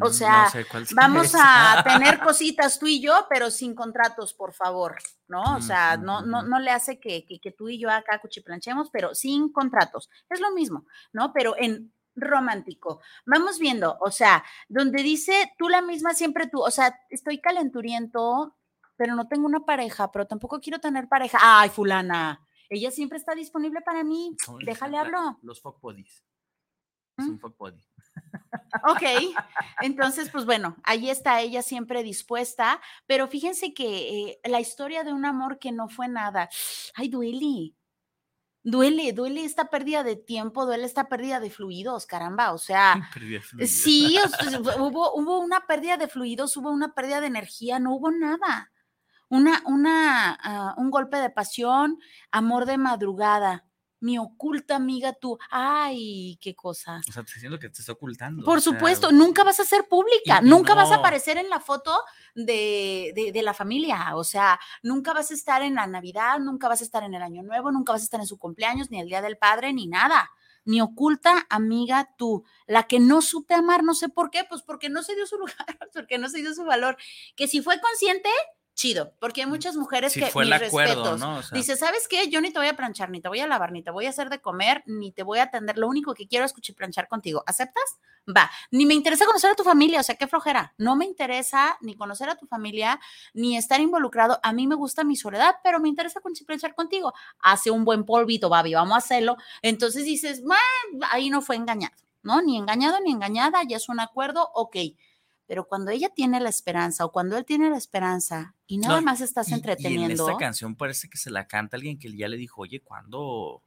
[0.01, 0.51] O sea,
[0.93, 4.97] vamos a tener cositas tú y yo, pero sin contratos, por favor,
[5.29, 5.55] ¿no?
[5.55, 9.15] O sea, no, no, no le hace que, que, tú y yo acá cuchiplanchemos, pero
[9.15, 10.09] sin contratos.
[10.29, 11.31] Es lo mismo, ¿no?
[11.31, 12.99] Pero en romántico.
[13.25, 18.57] Vamos viendo, o sea, donde dice tú la misma siempre tú, o sea, estoy calenturiento,
[18.99, 21.37] pero no tengo una pareja, pero tampoco quiero tener pareja.
[21.41, 24.35] Ay, fulana, ella siempre está disponible para mí.
[24.65, 25.39] Déjale hablo.
[25.41, 26.21] Los fuck bodies.
[27.17, 27.81] Es un fuck body.
[28.89, 29.01] Ok,
[29.81, 35.13] entonces, pues bueno, ahí está ella siempre dispuesta, pero fíjense que eh, la historia de
[35.13, 36.49] un amor que no fue nada,
[36.95, 37.73] ay, duele,
[38.63, 43.09] duele, duele esta pérdida de tiempo, duele esta pérdida de fluidos, caramba, o sea,
[43.65, 44.17] sí,
[44.79, 48.71] hubo, hubo una pérdida de fluidos, hubo una pérdida de energía, no hubo nada,
[49.29, 51.97] una, una, ah, un golpe de pasión,
[52.31, 53.65] amor de madrugada,
[54.01, 57.01] mi oculta amiga tú, ay, qué cosa.
[57.07, 58.43] O sea, te diciendo que te está ocultando.
[58.43, 61.99] Por supuesto, nunca vas a ser pública, nunca vas a aparecer en la foto
[62.33, 66.81] de, de, la familia, o sea, nunca vas a estar en la Navidad, nunca vas
[66.81, 69.07] a estar en el Año Nuevo, nunca vas a estar en su cumpleaños, ni el
[69.07, 70.29] Día del Padre, ni nada.
[70.65, 74.89] Mi oculta amiga tú, la que no supe amar, no sé por qué, pues porque
[74.89, 75.55] no se dio su lugar,
[75.93, 76.97] porque no se dio su valor.
[77.35, 78.29] Que si fue consciente,
[78.79, 81.41] chido, porque hay mm, muchas mujeres que fue el acuerdo, ¿no?
[81.51, 82.29] dice, ¿sabes qué?
[82.29, 84.09] Yo ni te voy a planchar, ni te voy a lavar, ni te voy a
[84.09, 85.77] hacer de comer, ni te voy a atender.
[85.77, 87.43] Lo único que quiero es planchar contigo.
[87.45, 87.97] ¿Aceptas?
[88.25, 88.49] Va.
[88.71, 90.73] Ni me interesa conocer a tu familia, o sea, qué flojera.
[90.77, 92.99] No me interesa ni conocer a tu familia,
[93.33, 94.39] ni estar involucrado.
[94.43, 97.13] A mí me gusta mi soledad, pero me interesa planchar contigo.
[97.39, 99.35] Hace un buen polvito, Babi, vamos a hacerlo.
[99.61, 100.41] Entonces dices,
[101.11, 102.41] ahí no fue engañado, ¿no?
[102.41, 104.77] Ni engañado ni engañada, ya es un acuerdo, ok
[105.49, 109.19] pero cuando ella tiene la esperanza o cuando él tiene la esperanza y nada más
[109.19, 110.01] estás entreteniendo.
[110.01, 112.83] Y en esta canción parece que se la canta alguien que ya le dijo, oye,
[112.83, 113.19] ¿cuándo?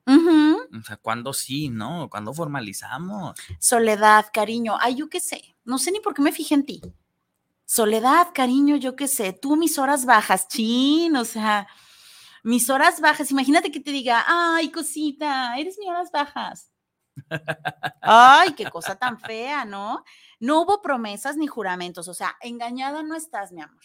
[0.06, 2.08] O sea, ¿cuándo sí, no?
[2.08, 3.36] ¿Cuándo formalizamos?
[3.58, 6.80] Soledad, cariño, ay, yo qué sé, no sé ni por qué me fijé en ti.
[7.64, 11.66] Soledad, cariño, yo qué sé, tú mis horas bajas, chin, o sea,
[12.44, 16.71] mis horas bajas, imagínate que te diga, ay, cosita, eres mis horas bajas.
[18.00, 20.04] Ay, qué cosa tan fea, ¿no?
[20.40, 23.82] No hubo promesas ni juramentos, o sea, engañada no estás, mi amor.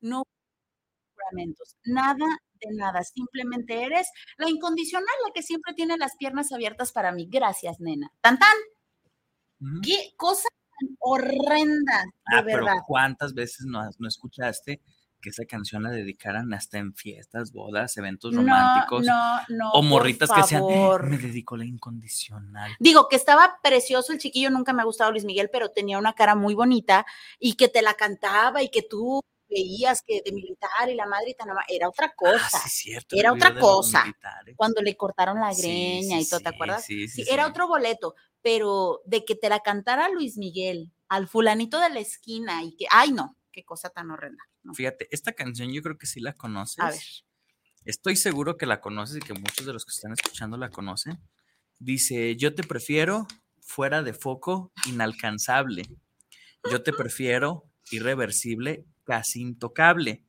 [0.00, 0.26] No hubo
[1.14, 2.26] juramentos, nada
[2.60, 7.28] de nada, simplemente eres la incondicional, la que siempre tiene las piernas abiertas para mí.
[7.30, 8.10] Gracias, nena.
[8.20, 8.56] Tan tan.
[9.82, 12.72] Qué cosa tan horrenda, de ah, verdad.
[12.74, 14.80] Pero ¿cuántas veces no, no escuchaste
[15.20, 19.04] que esa canción la dedicaran hasta en fiestas, bodas, eventos románticos.
[19.04, 19.70] No, no.
[19.72, 20.64] O morritas que sean,
[21.04, 22.72] me dedicó la incondicional.
[22.78, 26.12] Digo que estaba precioso el chiquillo, nunca me ha gustado Luis Miguel, pero tenía una
[26.12, 27.06] cara muy bonita
[27.38, 31.30] y que te la cantaba y que tú veías que de militar y la madre
[31.30, 32.58] y tan era otra ah, cosa.
[32.60, 34.04] sí, cierto, era otra cosa.
[34.56, 36.84] Cuando le cortaron la greña y todo, ¿te acuerdas?
[36.84, 41.80] Sí, sí, Era otro boleto, pero de que te la cantara Luis Miguel al fulanito
[41.80, 44.44] de la esquina y que, ay no, qué cosa tan horrenda.
[44.74, 46.80] Fíjate, esta canción yo creo que sí la conoces.
[46.80, 47.00] A ver.
[47.84, 51.18] Estoy seguro que la conoces y que muchos de los que están escuchando la conocen.
[51.78, 53.26] Dice, yo te prefiero
[53.60, 55.84] fuera de foco, inalcanzable.
[56.70, 60.24] Yo te prefiero irreversible, casi intocable.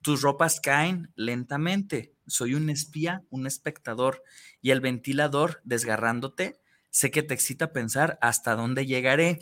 [0.00, 2.14] Tus ropas caen lentamente.
[2.26, 4.22] Soy un espía, un espectador
[4.60, 6.60] y el ventilador desgarrándote.
[6.90, 9.38] Sé que te excita pensar hasta dónde llegaré.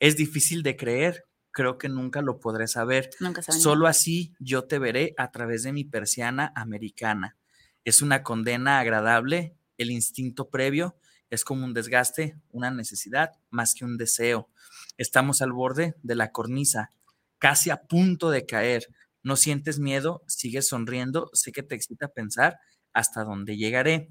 [0.00, 1.24] Es difícil de creer,
[1.56, 3.08] creo que nunca lo podré saber.
[3.48, 7.38] Solo así yo te veré a través de mi persiana americana.
[7.82, 10.98] Es una condena agradable, el instinto previo
[11.30, 14.50] es como un desgaste, una necesidad más que un deseo.
[14.98, 16.90] Estamos al borde de la cornisa,
[17.38, 18.88] casi a punto de caer.
[19.22, 22.58] No sientes miedo, sigues sonriendo, sé que te excita pensar
[22.92, 24.10] hasta dónde llegaré.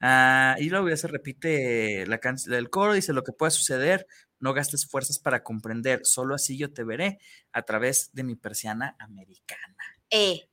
[0.00, 4.06] Ah, y luego ya se repite la canción del coro, dice lo que puede suceder,
[4.44, 7.18] no gastes fuerzas para comprender, solo así yo te veré
[7.50, 9.74] a través de mi persiana americana.
[10.10, 10.50] Eh.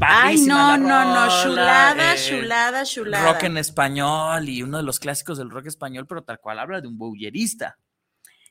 [0.00, 3.32] Ay, no, no, no, chulada, eh, chulada, chulada.
[3.32, 6.80] Rock en español y uno de los clásicos del rock español, pero tal cual habla
[6.80, 7.78] de un bowlerista.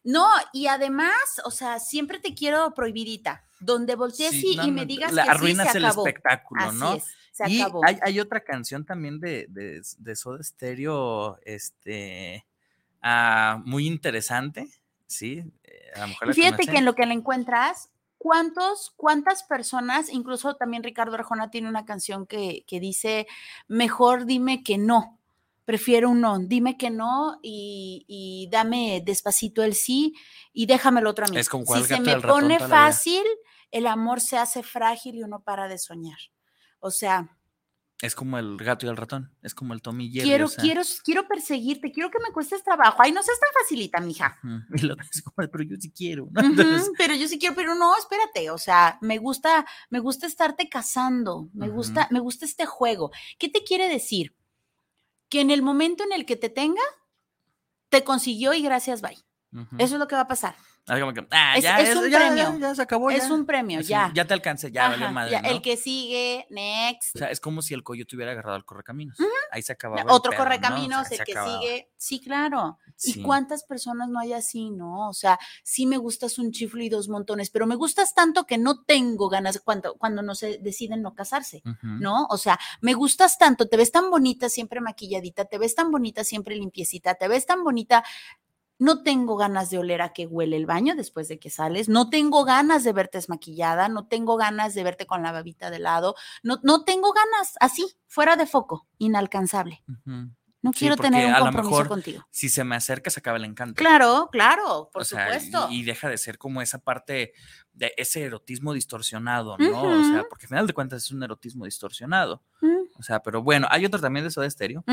[0.06, 3.44] No, y además, o sea, siempre te quiero prohibidita.
[3.60, 6.98] Donde voltees y, me digas que arruinas sí, se el espectáculo, ¿no?
[7.48, 7.62] y
[8.04, 12.46] Hay, otra canción también de, de, de Soda Stereo, este,
[13.10, 14.68] Ah, muy interesante,
[15.06, 15.42] ¿sí?
[15.64, 20.84] Eh, a lo Fíjate que en lo que la encuentras, ¿cuántos, cuántas personas, incluso también
[20.84, 23.26] Ricardo Arjona tiene una canción que, dice,
[23.70, 25.18] mejor dime que no,
[25.64, 30.14] prefiero un no, dime que no y, dame despacito el sí
[30.52, 31.38] y déjame el otro a mí.
[31.38, 33.24] Es si se me pone fácil,
[33.72, 36.20] el amor se hace frágil y uno para de soñar.
[36.82, 37.37] O sea,
[38.00, 40.28] Es como el gato y el ratón, es como el Tommy Jerry.
[40.28, 43.02] Quiero, quiero, quiero perseguirte, quiero que me cuestes trabajo.
[43.02, 44.38] Ay, no seas tan facilita, mija.
[44.76, 46.30] Y lo es como, pero yo sí quiero.
[46.98, 48.52] pero yo sí quiero, pero no, espérate.
[48.52, 53.12] O sea, me gusta, me gusta estarte casando, me gusta, me gusta este juego.
[53.40, 54.36] ¿Qué te quiere decir?
[55.30, 56.84] Que en el momento en el que te tenga,
[57.90, 59.18] te consiguió y gracias, bye.
[59.80, 60.56] Eso es lo que va a pasar.
[60.90, 62.60] Ah, es, ya, un premio.
[62.60, 63.12] Ya, se acabó.
[63.12, 64.10] Es un premio, ya.
[64.14, 65.42] ya te alcancé, ya valió madre.
[65.44, 67.16] El que sigue, next.
[67.16, 69.18] O sea, es como si el coyote hubiera agarrado al correcaminos.
[69.52, 70.14] Ahí se acababa.
[70.14, 71.92] Otro correcaminos, el que sigue.
[71.98, 72.78] Sí, claro.
[73.04, 75.10] ¿Y cuántas personas no hay así, no?
[75.10, 78.58] O sea, sí me gustas un chiflo y dos montones, pero me gustas tanto que
[78.58, 82.28] no tengo ganas cuando, cuando no se deciden no casarse, ¿no?
[82.30, 86.24] O sea, me gustas tanto, te ves tan bonita siempre maquilladita, te ves tan bonita
[86.24, 88.04] siempre limpiecita, te ves tan bonita
[88.80, 92.10] no tengo ganas de oler a que huele el baño después de que sales, no
[92.10, 96.16] tengo ganas de verte desmaquillada, no tengo ganas de verte con la babita de lado,
[96.44, 99.84] no, no tengo ganas así, fuera de foco, inalcanzable.
[100.62, 102.28] No quiero tener un compromiso contigo.
[102.32, 103.76] Si se me acerca, se acaba el encanto.
[103.76, 105.68] Claro, claro, por supuesto.
[105.70, 107.34] Y, deja de ser como esa parte
[107.74, 109.84] de ese erotismo distorsionado, ¿no?
[109.84, 112.44] O sea, porque al final de cuentas es un erotismo distorsionado.
[112.62, 113.00] Mm.
[113.00, 114.84] O sea, pero bueno, hay otro también de eso de estéreo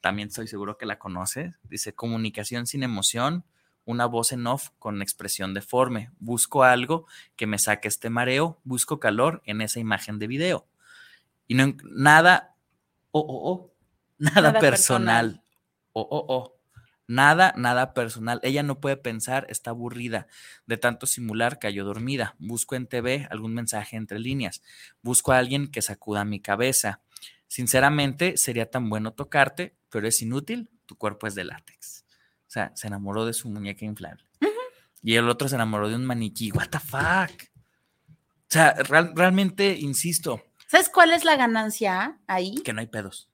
[0.00, 1.54] también estoy seguro que la conoces.
[1.64, 3.44] Dice comunicación sin emoción,
[3.84, 6.10] una voz en off con expresión deforme.
[6.18, 7.06] Busco algo
[7.36, 10.66] que me saque este mareo, busco calor en esa imagen de video.
[11.46, 12.54] Y no nada,
[13.12, 13.72] oh, oh, oh,
[14.18, 15.42] nada, personal.
[15.92, 16.56] Oh, oh, oh.
[17.08, 18.40] Nada, nada personal.
[18.42, 20.26] Ella no puede pensar, está aburrida.
[20.66, 22.34] De tanto simular, cayó dormida.
[22.38, 24.60] Busco en TV algún mensaje entre líneas.
[25.02, 27.00] Busco a alguien que sacuda mi cabeza.
[27.46, 32.04] Sinceramente, sería tan bueno tocarte, pero es inútil, tu cuerpo es de látex.
[32.46, 34.28] O sea, se enamoró de su muñeca inflable.
[35.02, 36.52] Y el otro se enamoró de un maniquí.
[36.52, 37.48] What the fuck?
[38.10, 40.44] O sea, realmente, insisto.
[40.66, 42.56] ¿Sabes cuál es la ganancia ahí?
[42.56, 43.30] Que no hay pedos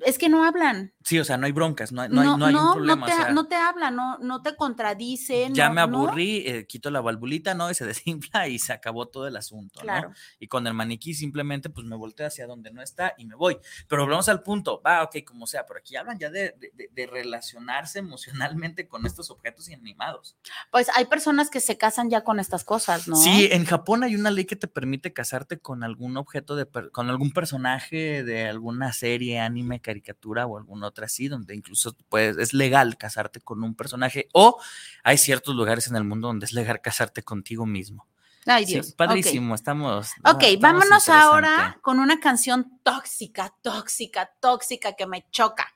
[0.00, 0.94] es que no hablan.
[1.04, 3.06] Sí, o sea, no hay broncas, no, no, no, hay, un problema.
[3.06, 5.54] No te, no te hablan, no, no te contradicen.
[5.54, 7.70] Ya me aburrí, eh, quito la valvulita, ¿no?
[7.70, 10.10] Y se desinfla y se acabó todo el asunto, claro.
[10.10, 10.14] ¿no?
[10.38, 13.58] Y con el maniquí simplemente pues me volteo hacia donde no está y me voy.
[13.88, 16.54] Pero volvemos al punto, va, ok, como sea, pero aquí hablan ya de,
[16.90, 20.36] de, relacionarse emocionalmente con estos objetos inanimados.
[20.70, 23.16] Pues hay personas que se casan ya con estas cosas, ¿no?
[23.16, 27.10] Sí, en Japón hay una ley que te permite casarte con algún objeto de, con
[27.10, 32.54] algún personaje de alguna serie, anime, caricatura o alguna otra así, donde incluso puedes, es
[32.54, 34.58] legal casarte con un personaje o
[35.02, 38.06] hay ciertos lugares en el mundo donde es legal casarte contigo mismo.
[38.46, 38.92] Ay, Dios.
[38.92, 40.10] padrísimo, estamos.
[40.24, 45.72] Ok, vámonos ahora con una canción tóxica, tóxica, tóxica que me choca.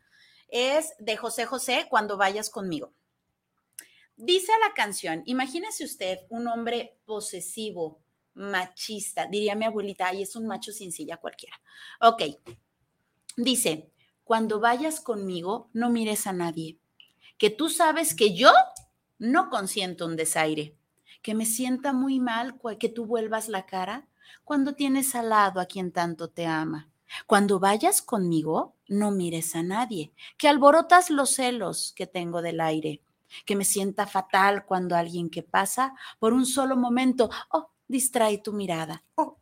[0.49, 2.92] Es de José José, Cuando vayas conmigo.
[4.16, 8.01] Dice la canción, imagínese usted un hombre posesivo,
[8.35, 11.61] machista, diría mi abuelita, y es un macho sin silla cualquiera.
[12.01, 12.23] Ok,
[13.37, 13.90] dice,
[14.27, 16.81] cuando vayas conmigo, no mires a nadie,
[17.39, 18.51] que tú sabes que yo
[19.21, 20.75] no consiento un desaire,
[21.23, 24.09] que me sienta muy mal que tú vuelvas la cara
[24.43, 26.91] cuando tienes al lado a quien tanto te ama.
[27.29, 33.03] Cuando vayas conmigo, no mires a nadie, que alborotas los celos que tengo del aire,
[33.45, 38.53] que me sienta fatal cuando alguien que pasa por un solo momento, oh, distrae tu
[38.53, 39.05] mirada.
[39.15, 39.37] Oh.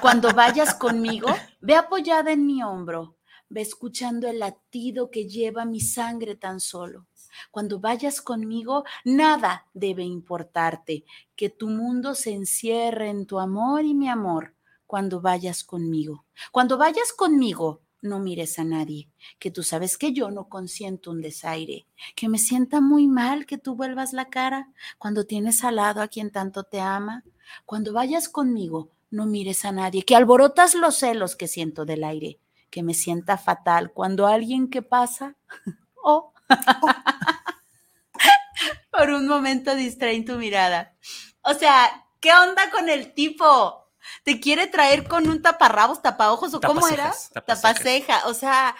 [0.00, 1.28] Cuando vayas conmigo,
[1.60, 3.17] ve apoyada en mi hombro,
[3.50, 7.06] Ve escuchando el latido que lleva mi sangre tan solo.
[7.50, 11.04] Cuando vayas conmigo, nada debe importarte,
[11.36, 14.54] que tu mundo se encierre en tu amor y mi amor
[14.86, 16.24] cuando vayas conmigo.
[16.50, 21.20] Cuando vayas conmigo, no mires a nadie, que tú sabes que yo no consiento un
[21.20, 26.00] desaire, que me sienta muy mal que tú vuelvas la cara cuando tienes al lado
[26.00, 27.24] a quien tanto te ama.
[27.66, 32.38] Cuando vayas conmigo, no mires a nadie, que alborotas los celos que siento del aire,
[32.70, 35.36] que me sienta fatal cuando alguien que pasa,
[36.02, 36.32] oh,
[38.90, 40.94] por un momento distrae tu mirada.
[41.42, 43.88] O sea, ¿qué onda con el tipo?
[44.24, 47.14] ¿Te quiere traer con un taparrabos, tapaojos o cómo era?
[47.46, 48.26] Tapaceja.
[48.26, 48.74] O sea,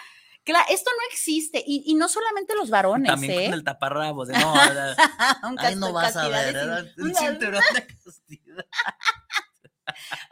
[0.44, 1.62] claro, esto no existe.
[1.66, 3.10] Y, no solamente los varones.
[3.10, 3.44] También ¿eh?
[3.44, 4.28] con el taparrabos.
[4.28, 4.54] No,
[5.58, 6.94] ahí no vas a ver.
[6.98, 8.66] Un cinturón de castidad.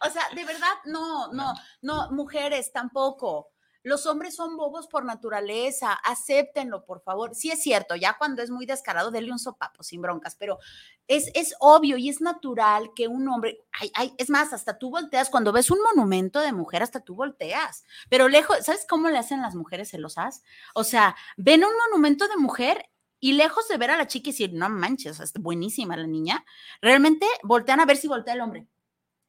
[0.06, 3.50] O sea, de verdad, no, no, no, mujeres tampoco.
[3.86, 7.36] Los hombres son bobos por naturaleza, acéptenlo, por favor.
[7.36, 10.58] Sí es cierto, ya cuando es muy descarado, denle un sopapo sin broncas, pero
[11.06, 13.60] es, es obvio y es natural que un hombre,
[13.94, 17.84] ay, es más, hasta tú volteas, cuando ves un monumento de mujer, hasta tú volteas,
[18.10, 20.42] pero lejos, ¿sabes cómo le hacen las mujeres celosas?
[20.74, 22.90] O sea, ven un monumento de mujer
[23.20, 26.44] y lejos de ver a la chica y decir, no manches, es buenísima la niña,
[26.82, 28.66] realmente voltean a ver si voltea el hombre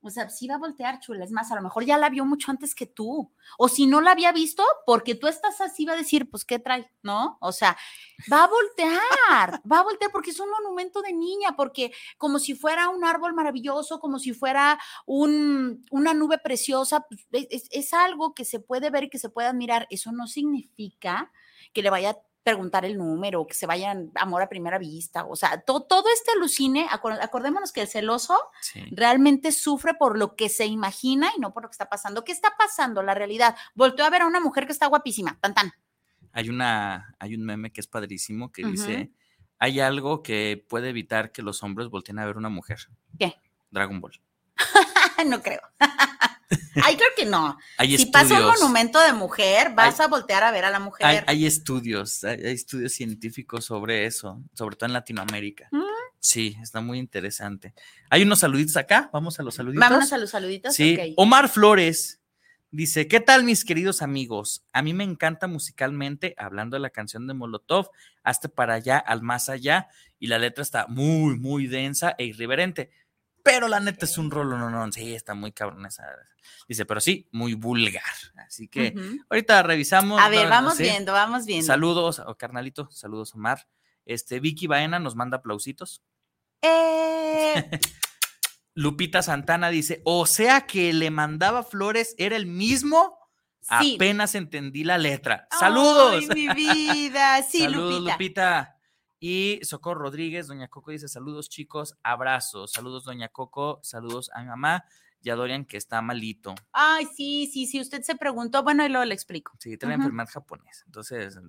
[0.01, 1.23] O sea, sí va a voltear, chula.
[1.23, 3.31] Es más, a lo mejor ya la vio mucho antes que tú.
[3.57, 6.59] O si no la había visto, porque tú estás así, va a decir, pues, ¿qué
[6.59, 6.91] trae?
[7.01, 7.37] ¿No?
[7.41, 7.75] O sea,
[8.31, 12.53] va a voltear, va a voltear porque es un monumento de niña, porque como si
[12.53, 18.33] fuera un árbol maravilloso, como si fuera un, una nube preciosa, pues, es, es algo
[18.33, 19.87] que se puede ver y que se puede admirar.
[19.89, 21.31] Eso no significa
[21.73, 22.17] que le vaya
[22.47, 26.87] preguntar el número, que se vayan amor a primera vista, o sea, todo este alucine,
[26.89, 28.37] acordémonos que el celoso
[28.91, 32.23] realmente sufre por lo que se imagina y no por lo que está pasando.
[32.23, 33.03] ¿Qué está pasando?
[33.03, 33.57] La realidad.
[33.75, 35.73] Volteó a ver a una mujer que está guapísima, tan tan.
[36.31, 39.11] Hay una, hay un meme que es padrísimo que dice,
[39.59, 42.79] hay algo que puede evitar que los hombres volteen a ver a una mujer.
[43.19, 43.35] ¿Qué?
[43.71, 44.21] Dragon Ball.
[45.27, 45.59] no creo.
[46.83, 47.57] Ay, creo que no.
[47.97, 51.23] si pasa un monumento de mujer, vas a voltear a ver a la mujer.
[51.27, 55.67] Hay, estudios, hay, estudios científicos sobre eso, sobre todo en Latinoamérica.
[55.71, 55.83] Mm.
[56.19, 57.73] Sí, está muy interesante.
[58.09, 59.79] Hay unos saluditos acá, vamos a los saluditos.
[59.79, 60.75] Vámonos a los saluditos.
[60.75, 61.13] Sí.
[61.15, 62.21] Omar Flores
[62.71, 64.65] dice, ¿qué tal mis queridos amigos?
[64.73, 67.89] A mí me encanta musicalmente, hablando de la canción de Molotov,
[68.23, 69.87] Hazte para allá, al más allá,
[70.19, 72.89] y la letra está muy, muy densa e irreverente
[73.47, 76.03] pero la neta es un rolo, no, no, sí, está muy cabrón esa.
[76.67, 78.03] Dice, pero sí, muy vulgar.
[78.45, 78.93] Así que
[79.29, 80.21] ahorita revisamos.
[80.21, 81.65] A ver, vamos viendo, vamos viendo.
[81.65, 83.67] Saludos, oh, carnalito, saludos, Omar.
[84.05, 86.03] Este, Vicky Baena nos manda aplausitos.
[86.61, 87.69] Eh.
[88.73, 93.17] Lupita Santana dice, o sea que le mandaba flores, era el mismo.
[93.69, 95.47] Apenas entendí la letra.
[95.57, 96.25] Saludos.
[96.29, 97.41] Ay, mi vida.
[97.49, 98.76] Sí, Saludos, Lupita.
[99.19, 102.71] Y Socorro Rodríguez, Doña Coco dice: Saludos, chicos, abrazos.
[102.71, 103.79] Saludos, Doña Coco.
[103.83, 104.85] Saludos a mi mamá
[105.21, 106.55] y a Dorian, que está malito.
[106.71, 107.81] Ay, sí, sí, sí.
[107.81, 109.53] Usted se preguntó, bueno, y luego le explico.
[109.59, 110.83] Sí, tiene enfermedad japonesa.
[110.85, 111.39] Entonces,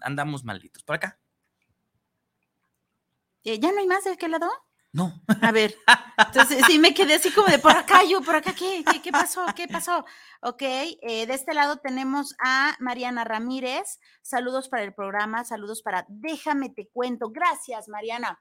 [0.00, 0.82] andamos malitos.
[0.82, 1.18] ¿Por acá?
[3.44, 4.48] Eh, ¿Ya no hay más de qué lado?
[4.92, 5.22] No.
[5.42, 5.74] A ver,
[6.16, 8.82] entonces sí me quedé así como de por acá, yo, por acá, ¿qué?
[9.02, 9.44] ¿Qué, pasó?
[9.54, 10.04] ¿Qué pasó?
[10.40, 14.00] Ok, eh, de este lado tenemos a Mariana Ramírez.
[14.22, 17.30] Saludos para el programa, saludos para Déjame te cuento.
[17.30, 18.40] Gracias, Mariana.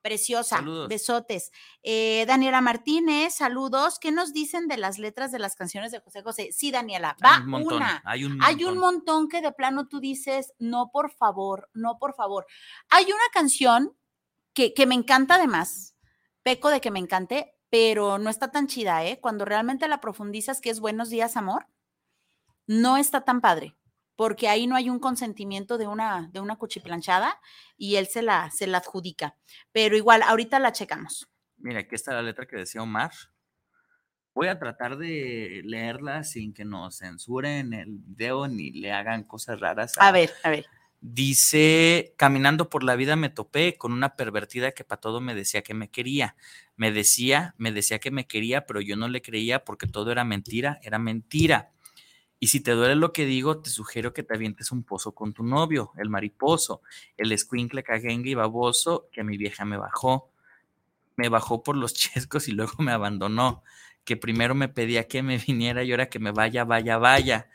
[0.00, 1.50] Preciosa, besotes.
[1.82, 3.98] Eh, Daniela Martínez, saludos.
[3.98, 6.50] ¿Qué nos dicen de las letras de las canciones de José José?
[6.52, 8.00] Sí, Daniela, va un una.
[8.04, 8.48] Hay un, montón.
[8.48, 12.46] hay un montón que de plano tú dices, no, por favor, no, por favor.
[12.90, 13.97] Hay una canción
[14.74, 15.96] que, me encanta además,
[16.42, 19.20] peco de que me encante, pero no está tan chida, ¿eh?
[19.20, 21.66] Cuando realmente la profundizas que es buenos días, amor,
[22.66, 23.76] no está tan padre,
[24.16, 27.40] porque ahí no hay un consentimiento de una, de una cuchiplanchada
[27.76, 29.36] y él se la, se la adjudica.
[29.70, 31.28] Pero igual, ahorita la checamos.
[31.56, 33.12] Mira, aquí está la letra que decía Omar.
[34.34, 39.58] Voy a tratar de leerla sin que nos censuren el video ni le hagan cosas
[39.60, 39.94] raras.
[39.98, 40.66] a ver, a ver.
[41.00, 45.62] Dice, caminando por la vida me topé con una pervertida que para todo me decía
[45.62, 46.34] que me quería.
[46.76, 50.24] Me decía, me decía que me quería, pero yo no le creía porque todo era
[50.24, 51.70] mentira, era mentira.
[52.40, 55.32] Y si te duele lo que digo, te sugiero que te avientes un pozo con
[55.34, 56.82] tu novio, el mariposo,
[57.16, 60.32] el escuincle cagengue y baboso que mi vieja me bajó.
[61.16, 63.62] Me bajó por los chescos y luego me abandonó.
[64.04, 67.48] Que primero me pedía que me viniera y ahora que me vaya, vaya, vaya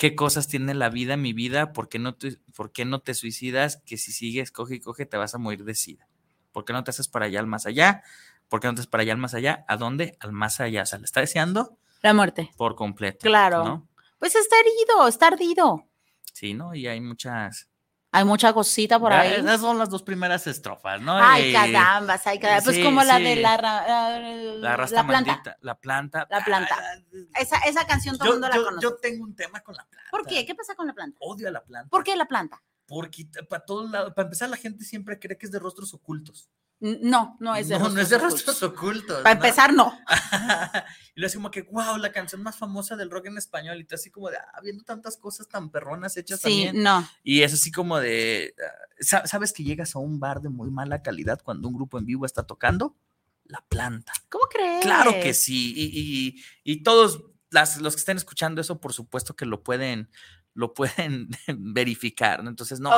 [0.00, 3.12] qué cosas tiene la vida, mi vida, ¿por qué no te, por qué no te
[3.12, 3.82] suicidas?
[3.84, 6.08] Que si sigues, coge y coge, te vas a morir de sida.
[6.52, 8.02] ¿Por qué no te haces para allá al más allá?
[8.48, 9.66] ¿Por qué no te haces para allá al más allá?
[9.68, 10.16] ¿A dónde?
[10.20, 10.84] Al más allá.
[10.84, 12.50] O sea, le está deseando la muerte.
[12.56, 13.18] Por completo.
[13.20, 13.86] Claro.
[14.18, 15.86] Pues está herido, está ardido.
[16.32, 16.74] Sí, ¿no?
[16.74, 17.68] Y hay muchas
[18.12, 19.34] hay mucha cosita por ahí.
[19.34, 21.16] Esas son las dos primeras estrofas, ¿no?
[21.16, 22.64] Ay, carambas, ay, carambas.
[22.64, 25.56] pues como la de la, la, la planta.
[25.60, 26.26] la planta.
[26.28, 26.76] La planta.
[27.38, 28.82] Esa, esa canción todo el mundo la conoce.
[28.82, 30.10] Yo tengo un tema con la planta.
[30.10, 30.44] ¿Por qué?
[30.44, 31.16] ¿Qué pasa con la planta?
[31.20, 31.88] Odio a la planta.
[31.88, 32.62] ¿Por qué la planta?
[32.86, 36.50] Porque para todos lados, para empezar, la gente siempre cree que es de rostros ocultos.
[36.80, 39.22] No, no es de no, rostros No, es de rostros ocultos.
[39.22, 39.98] Para empezar, no.
[41.14, 43.78] y lo es como que, wow, la canción más famosa del rock en español.
[43.80, 47.06] Y tú así como de, ah, viendo tantas cosas tan perronas hechas sí, no.
[47.22, 48.54] Y es así como de,
[49.12, 52.06] ah, ¿sabes que llegas a un bar de muy mala calidad cuando un grupo en
[52.06, 52.96] vivo está tocando?
[53.44, 54.12] La planta.
[54.30, 54.82] ¿Cómo crees?
[54.82, 55.74] Claro que sí.
[55.76, 60.08] Y, y todos las, los que estén escuchando eso, por supuesto que lo pueden,
[60.54, 62.50] lo pueden verificar, ¿no?
[62.50, 62.90] Entonces, no,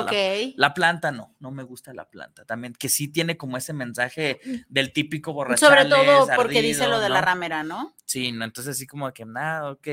[0.57, 2.44] la, planta no, no me gusta la planta.
[2.44, 4.55] También que sí tiene como ese mensaje mm.
[4.68, 5.66] del típico borracho.
[5.66, 7.94] Sobre todo porque dice lo de la ramera, ¿no?
[8.05, 9.88] Sí, no, entonces así como que nada, ok.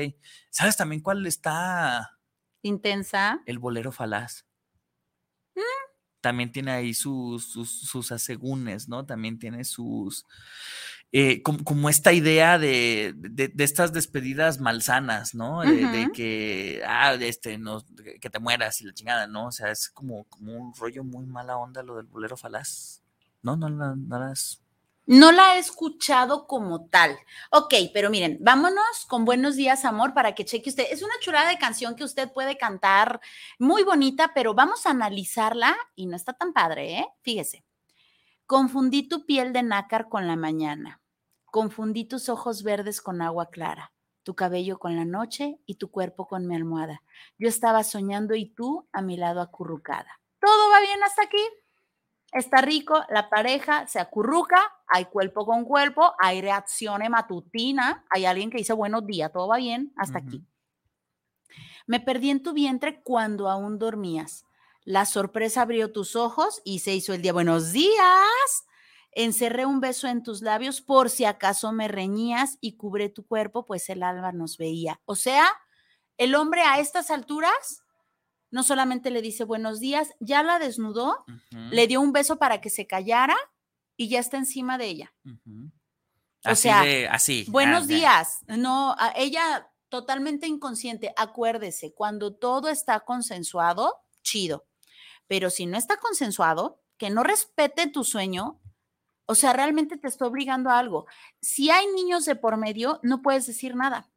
[0.50, 2.18] ¿Sabes también cuál está?
[2.62, 3.42] Intensa.
[3.46, 4.46] El bolero falaz.
[5.54, 5.60] Mm.
[6.20, 9.06] También tiene ahí sus, sus, sus asegúnes, ¿no?
[9.06, 10.26] También tiene sus
[11.12, 13.14] eh, como, esta idea de,
[13.58, 15.62] estas despedidas malsanas, ¿no?
[15.62, 17.84] De, que, ah, este, no,
[18.20, 19.46] que te mueras y la chingada, ¿no?
[19.48, 23.02] O sea, es como, como un rollo muy mala onda lo del bolero falaz.
[23.42, 23.56] ¿No?
[23.56, 24.62] ¿No, no, no las...
[25.06, 27.18] No la he escuchado como tal.
[27.50, 30.84] Ok, pero miren, vámonos con Buenos días, amor, para que cheque usted.
[30.90, 33.20] Es una chulada de canción que usted puede cantar
[33.58, 37.06] muy bonita, pero vamos a analizarla y no está tan padre, ¿eh?
[37.22, 37.64] Fíjese.
[38.46, 40.99] Confundí tu piel de nácar con la mañana.
[41.50, 43.92] Confundí tus ojos verdes con agua clara,
[44.22, 47.02] tu cabello con la noche y tu cuerpo con mi almohada.
[47.38, 50.20] Yo estaba soñando y tú a mi lado acurrucada.
[50.40, 51.42] ¿Todo va bien hasta aquí?
[52.32, 58.50] Está rico, la pareja se acurruca, hay cuerpo con cuerpo, hay reacciones matutinas, hay alguien
[58.50, 60.46] que dice buenos días, todo va bien, hasta aquí.
[61.86, 64.44] Me perdí en tu vientre cuando aún dormías.
[64.84, 67.32] La sorpresa abrió tus ojos y se hizo el día.
[67.32, 68.64] Buenos días.
[69.12, 73.66] Encerré un beso en tus labios por si acaso me reñías y cubré tu cuerpo,
[73.66, 75.00] pues el alba nos veía.
[75.04, 75.46] O sea,
[76.16, 77.82] el hombre a estas alturas
[78.50, 81.24] no solamente le dice buenos días, ya la desnudó,
[81.70, 83.36] le dio un beso para que se callara
[83.96, 85.14] y ya está encima de ella.
[86.44, 87.46] O sea, así.
[87.48, 88.40] Buenos días.
[88.46, 91.12] No, ella totalmente inconsciente.
[91.16, 94.66] Acuérdese, cuando todo está consensuado, chido.
[95.26, 98.59] Pero si no está consensuado, que no respete tu sueño,
[99.30, 101.06] o sea, realmente te está obligando a algo.
[101.40, 104.10] Si hay niños de por medio, no puedes decir nada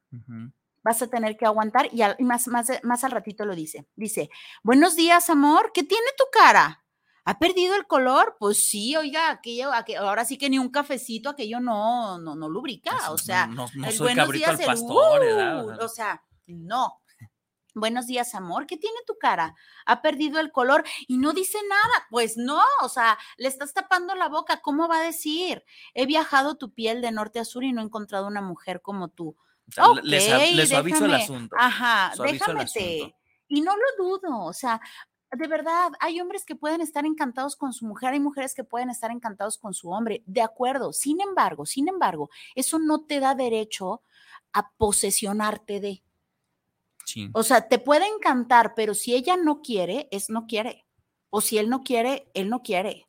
[0.84, 3.88] vas a tener que aguantar y, más, más, más al ratito lo dice.
[3.96, 4.30] Dice,
[4.64, 6.84] buenos días, amor, ¿qué tiene tu cara?
[7.26, 8.36] ¿Ha perdido el color?
[8.38, 13.12] Pues sí, oiga, aquello, ahora sí que ni un cafecito, aquello no, no, no lubrica.
[13.12, 17.00] O sea, no, soy cabrito al pastor, uh, o sea, no.
[17.74, 18.68] Buenos días, amor.
[18.68, 19.56] ¿Qué tiene tu cara?
[19.86, 20.84] ¿Ha perdido el color?
[21.08, 22.08] Y no dice nada.
[22.10, 24.62] Pues no, o sea, le estás tapando la boca.
[24.62, 25.64] ¿Cómo va a decir?
[25.94, 29.10] He viajado tu piel de norte a sur y no he encontrado una mujer como
[29.10, 29.36] tú
[30.04, 31.56] les, suavizo el asunto.
[31.58, 32.66] Ajá, déjame
[33.48, 34.82] Y no lo dudo, o sea,
[35.32, 38.90] de verdad, hay hombres que pueden estar encantados con su mujer, hay mujeres que pueden
[38.90, 40.94] estar encantados con su hombre, de acuerdo.
[40.94, 44.02] Sin embargo, sin embargo, eso no te da derecho
[44.54, 46.04] a posesionarte de.
[47.06, 47.30] Sí.
[47.34, 50.86] O sea, te puede encantar, pero si ella no quiere, es no quiere.
[51.30, 53.08] O si él no quiere, él no quiere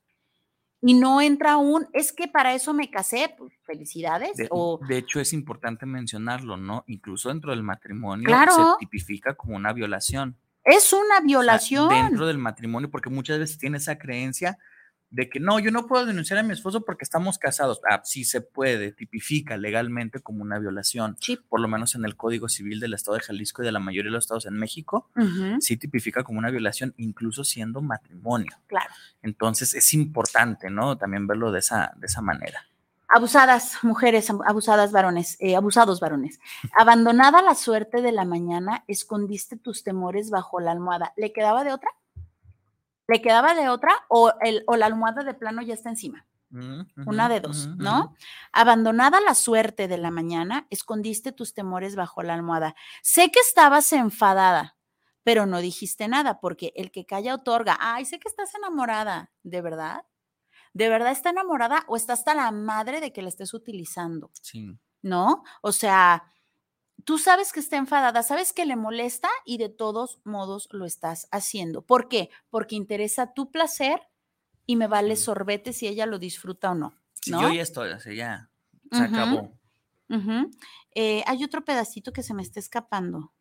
[0.86, 4.36] y no entra aún, es que para eso me casé, pues felicidades.
[4.36, 4.78] De, o...
[4.86, 6.84] de hecho, es importante mencionarlo, ¿no?
[6.88, 10.36] Incluso dentro del matrimonio se tipifica como una violación.
[10.62, 11.88] Es una violación.
[11.88, 14.59] dentro del matrimonio, porque muchas veces tiene esa creencia
[15.15, 17.81] de que no, yo no puedo denunciar a mi esposo porque estamos casados.
[17.89, 21.17] Ah, sí se puede, tipifica legalmente como una violación.
[21.21, 21.39] Sí.
[21.49, 24.11] Por lo menos en el Código Civil del Estado de Jalisco y de la mayoría
[24.11, 25.09] de los estados en México,
[25.61, 28.51] sí tipifica como una violación, incluso siendo matrimonio.
[28.67, 28.93] Claro.
[29.23, 30.99] Entonces es importante, ¿no?
[30.99, 32.67] También verlo de esa, de esa manera.
[33.07, 36.41] Abusadas, mujeres, abusadas varones, eh, abusados varones.
[36.77, 41.12] Abandonada la suerte de la mañana, escondiste tus temores bajo la almohada.
[41.17, 41.91] ¿Le quedaba de otra?
[43.07, 46.27] Le quedaba de otra o, el, o la almohada de plano ya está encima.
[46.51, 48.15] Mm, Una de dos, ¿no?
[48.53, 52.77] Abandonada la suerte de la mañana, escondiste tus temores bajo la almohada.
[53.03, 54.77] Sé que estabas enfadada,
[55.25, 57.77] pero no dijiste nada, porque el que calla otorga.
[57.81, 60.05] Ay, sé que estás enamorada, ¿de verdad?
[60.73, 64.31] ¿De verdad está enamorada o está hasta la madre de que la estés utilizando?
[64.41, 64.79] Sí.
[65.03, 65.43] ¿No?
[65.61, 66.25] O sea,
[67.05, 71.29] tú sabes que está enfadada, sabes que le molesta y de todos modos lo estás
[71.31, 71.83] haciendo.
[71.83, 72.31] ¿Por qué?
[72.51, 74.01] Porque interesa tu placer
[74.67, 76.95] y me vale sorbete si ella lo disfruta o no.
[77.27, 77.43] ¿no?
[77.43, 78.51] yo ya estoy, así ya
[78.91, 79.53] se acabó.
[80.95, 83.33] Eh, hay otro pedacito que se me está escapando.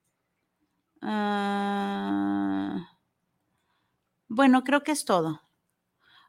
[1.01, 2.97] Ah,
[4.27, 5.41] bueno, creo que es todo.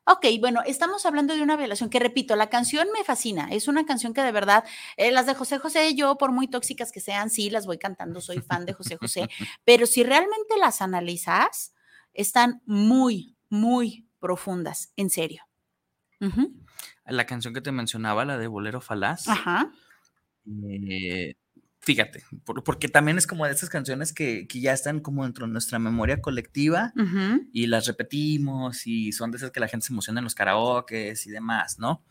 [0.07, 3.49] Ok, bueno, estamos hablando de una violación que, repito, la canción me fascina.
[3.51, 4.65] Es una canción que de verdad,
[4.97, 8.21] eh, las de José José, yo por muy tóxicas que sean, sí, las voy cantando,
[8.21, 9.29] soy fan de José José,
[9.65, 11.75] pero si realmente las analizas,
[12.13, 15.45] están muy, muy profundas, en serio.
[17.07, 19.71] La canción que te mencionaba, la de Bolero Falaz, Ajá.
[20.47, 21.35] Eh,
[21.85, 22.25] fíjate,
[22.65, 26.21] porque también es como de esas canciones que, ya están como dentro de nuestra memoria
[26.21, 26.93] colectiva
[27.53, 31.15] y las repetimos y son de esas que la gente se emociona en los karaoke
[31.25, 32.03] y demás, ¿no?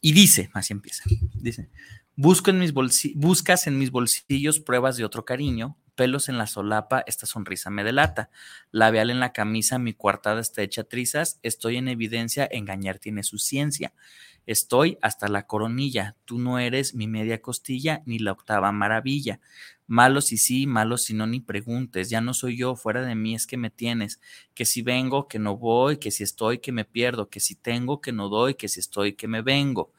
[0.00, 1.70] Y dice, así empieza, dice,
[2.16, 7.02] Busco en mis buscas en mis bolsillos pruebas de otro cariño, pelos en la solapa,
[7.06, 8.30] esta sonrisa me delata,
[8.70, 13.38] labial en la camisa, mi coartada está hecha trizas, estoy en evidencia, engañar tiene su
[13.38, 13.92] ciencia.
[14.46, 19.40] Estoy hasta la coronilla, tú no eres mi media costilla ni la octava maravilla.
[19.86, 23.34] Malo si sí, malo si no, ni preguntes, ya no soy yo, fuera de mí
[23.34, 24.20] es que me tienes,
[24.54, 28.00] que si vengo, que no voy, que si estoy, que me pierdo, que si tengo,
[28.00, 29.92] que no doy, que si estoy, que me vengo.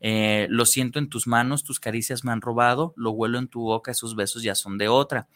[0.00, 3.62] Eh, lo siento en tus manos, tus caricias me han robado, lo huelo en tu
[3.62, 5.28] boca, esos besos ya son de otra.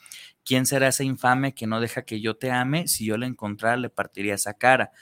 [0.44, 2.88] ¿Quién será ese infame que no deja que yo te ame?
[2.88, 4.92] Si yo la encontrara, le partiría esa cara.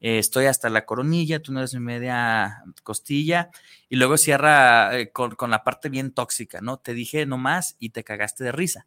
[0.00, 3.50] eh, estoy hasta la coronilla, tú no eres mi media costilla,
[3.88, 6.78] y luego cierra eh, con, la parte bien tóxica, ¿no?
[6.78, 8.86] Te dije nomás y te cagaste de risa.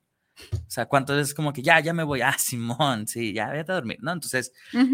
[0.53, 2.21] O sea, ¿cuántas veces como que ya, ya me voy?
[2.21, 4.11] Ah, Simón, sí, ya vete a dormir, ¿no?
[4.11, 4.51] Entonces,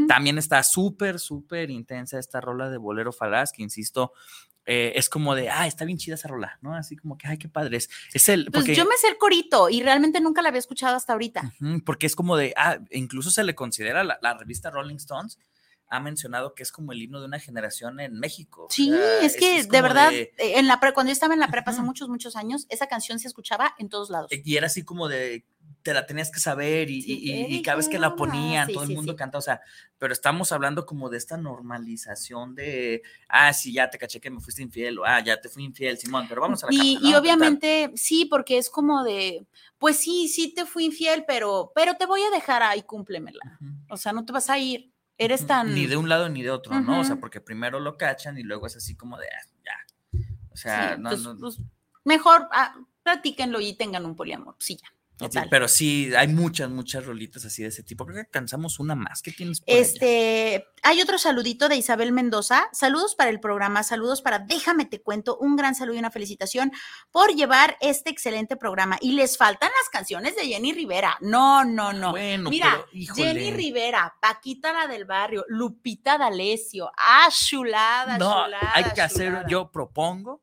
[0.09, 4.11] también está súper, súper intensa esta rola de Bolero Falaz, que insisto,
[4.65, 6.75] eh, es como de, ah, está bien chida esa rola, ¿no?
[6.75, 7.77] Así como que, ay, qué padre.
[7.77, 8.51] Es, el.
[8.51, 11.53] Pues yo me sé el corito y realmente nunca la había escuchado hasta ahorita.
[11.85, 15.39] porque es como de, ah, incluso se le considera la revista Rolling Stones
[15.89, 18.67] ha mencionado que es como el himno de una generación en México.
[18.69, 21.81] Sí, es que de verdad, eh, en la cuando yo estaba en la prepa hace
[21.81, 24.31] muchos, muchos años, esa canción se escuchaba en todos lados.
[24.31, 25.45] Y era así como de,
[25.89, 29.39] te la tenías que saber y, cada vez que la ponían, todo el mundo canta,
[29.39, 29.59] o sea,
[29.97, 34.39] pero estamos hablando como de esta normalización de, ah, sí, ya te caché que me
[34.39, 37.15] fuiste infiel, o ah, ya te fui infiel, Simón, pero vamos a la Y, y
[37.15, 39.47] obviamente, sí, porque es como de,
[39.79, 43.57] pues sí, sí te fui infiel, pero, pero te voy a dejar ahí, cúmplemela.
[43.89, 44.91] O sea, no te vas a ir.
[45.17, 45.73] Eres tan...
[45.73, 46.99] Ni de un lado ni de otro, ¿no?
[46.99, 50.21] O sea, porque primero lo cachan y luego es así como de, ah, ya.
[50.51, 51.57] O sea, no, pues, pues,
[52.03, 54.87] mejor ah, platíquenlo y tengan un poliamor, sí, ya
[55.49, 58.05] pero sí, hay muchas, muchas rolitas así de ese tipo.
[58.05, 59.21] Creo que alcanzamos una más.
[59.21, 62.69] ¿Qué tienes por Este, hay otro saludito de Isabel Mendoza.
[62.71, 65.37] Saludos para el programa, saludos para Déjame te cuento.
[65.37, 66.71] Un gran saludo y una felicitación
[67.11, 68.97] por llevar este excelente programa.
[69.01, 71.17] Y les faltan las canciones de Jenny Rivera.
[71.21, 72.11] No, no, no.
[72.11, 76.91] Bueno, Mira, Jenny Rivera, Paquita la del barrio, Lupita D'Alessio.
[76.97, 80.41] Ah, chulada, no, Hay que hacer, yo propongo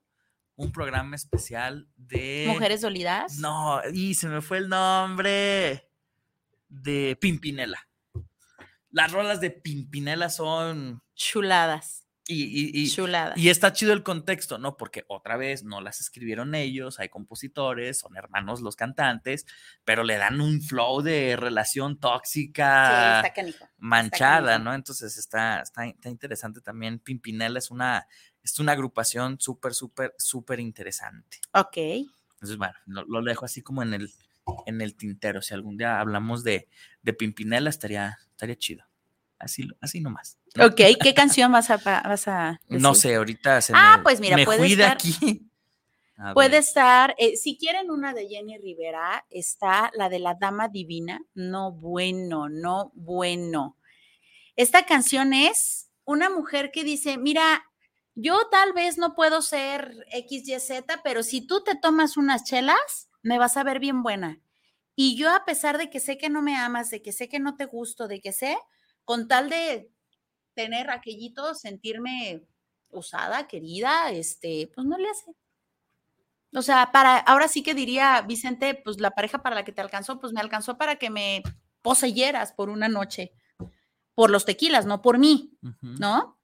[0.56, 2.46] un programa especial de...
[2.48, 3.36] ¿Mujeres dolidas?
[3.38, 5.90] No, y se me fue el nombre
[6.68, 7.88] de Pimpinela.
[8.90, 11.02] Las rolas de Pimpinela son...
[11.14, 12.06] Chuladas.
[12.28, 12.88] Y, y,
[13.36, 14.76] y, está chido el contexto, ¿no?
[14.76, 19.46] Porque otra vez no las escribieron ellos, hay compositores, son hermanos los cantantes,
[19.84, 23.32] pero le dan un flow de relación tóxica,
[23.78, 24.74] manchada, ¿no?
[24.74, 26.98] Entonces está, está, está, interesante también.
[26.98, 28.08] Pimpinela es una
[28.46, 31.38] es una agrupación súper, súper, súper interesante.
[31.52, 31.76] Ok.
[32.34, 34.12] Entonces, bueno, lo, dejo así como en el,
[34.66, 35.42] en el tintero.
[35.42, 36.68] Si algún día hablamos de,
[37.02, 38.84] de Pimpinela, estaría, estaría chido.
[39.38, 40.38] Así, así nomás.
[40.58, 44.64] Ok, ¿qué canción vas a, vas a No sé, ahorita se ah, pues mira, puede
[44.66, 45.50] estar, aquí.
[46.34, 51.20] puede estar, eh, si quieren una de Jenny Rivera, está la de la Dama Divina.
[51.34, 53.76] No bueno, no bueno.
[54.54, 57.64] Esta canción es una mujer que dice, mira,
[58.16, 63.38] yo tal vez no puedo ser XYZ, pero si tú te tomas unas chelas, me
[63.38, 64.40] vas a ver bien buena.
[64.94, 67.38] Y yo a pesar de que sé que no me amas, de que sé que
[67.38, 68.56] no te gusto, de que sé,
[69.04, 69.92] con tal de
[70.54, 72.46] tener aquellito, sentirme
[72.88, 75.34] usada, querida, este, pues no le hace.
[76.54, 79.82] O sea, para, ahora sí que diría Vicente, pues la pareja para la que te
[79.82, 81.42] alcanzó, pues me alcanzó para que me
[81.82, 83.32] poseyeras por una noche,
[84.14, 85.52] por los tequilas, no por mí,
[85.82, 86.35] ¿no?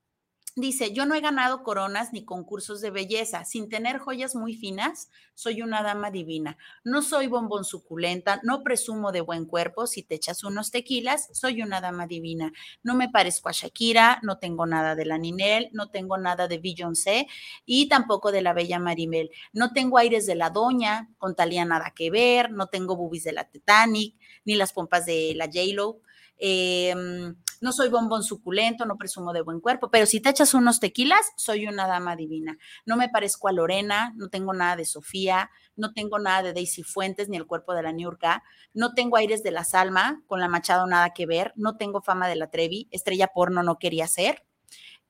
[0.55, 3.47] Dice, yo no he ganado coronas ni concursos de belleza.
[3.47, 6.59] Sin tener joyas muy finas, soy una dama divina.
[6.85, 9.87] No soy bombón suculenta, no presumo de buen cuerpo.
[9.87, 12.53] Si te echas unos tequilas, soy una dama divina.
[12.83, 16.59] No me parezco a Shakira, no tengo nada de la Ninel, no tengo nada de
[16.59, 17.29] Beyoncé
[17.65, 19.31] y tampoco de la bella Marimel.
[19.55, 23.33] No tengo aires de la doña, con Talía nada que ver, no tengo boobies de
[23.33, 26.01] la Titanic, ni las pompas de la J-Lo.
[26.37, 30.81] Em, no soy bombón suculento, no presumo de buen cuerpo, pero si te echas unos
[30.81, 32.59] tequilas, soy una dama divina.
[32.85, 36.83] No me parezco a Lorena, no tengo nada de Sofía, no tengo nada de Daisy
[36.83, 38.43] Fuentes ni el cuerpo de la Niurka,
[38.75, 42.27] no tengo aires de la Salma, con la Machado nada que ver, no tengo fama
[42.27, 44.45] de la Trevi, estrella porno no quería ser.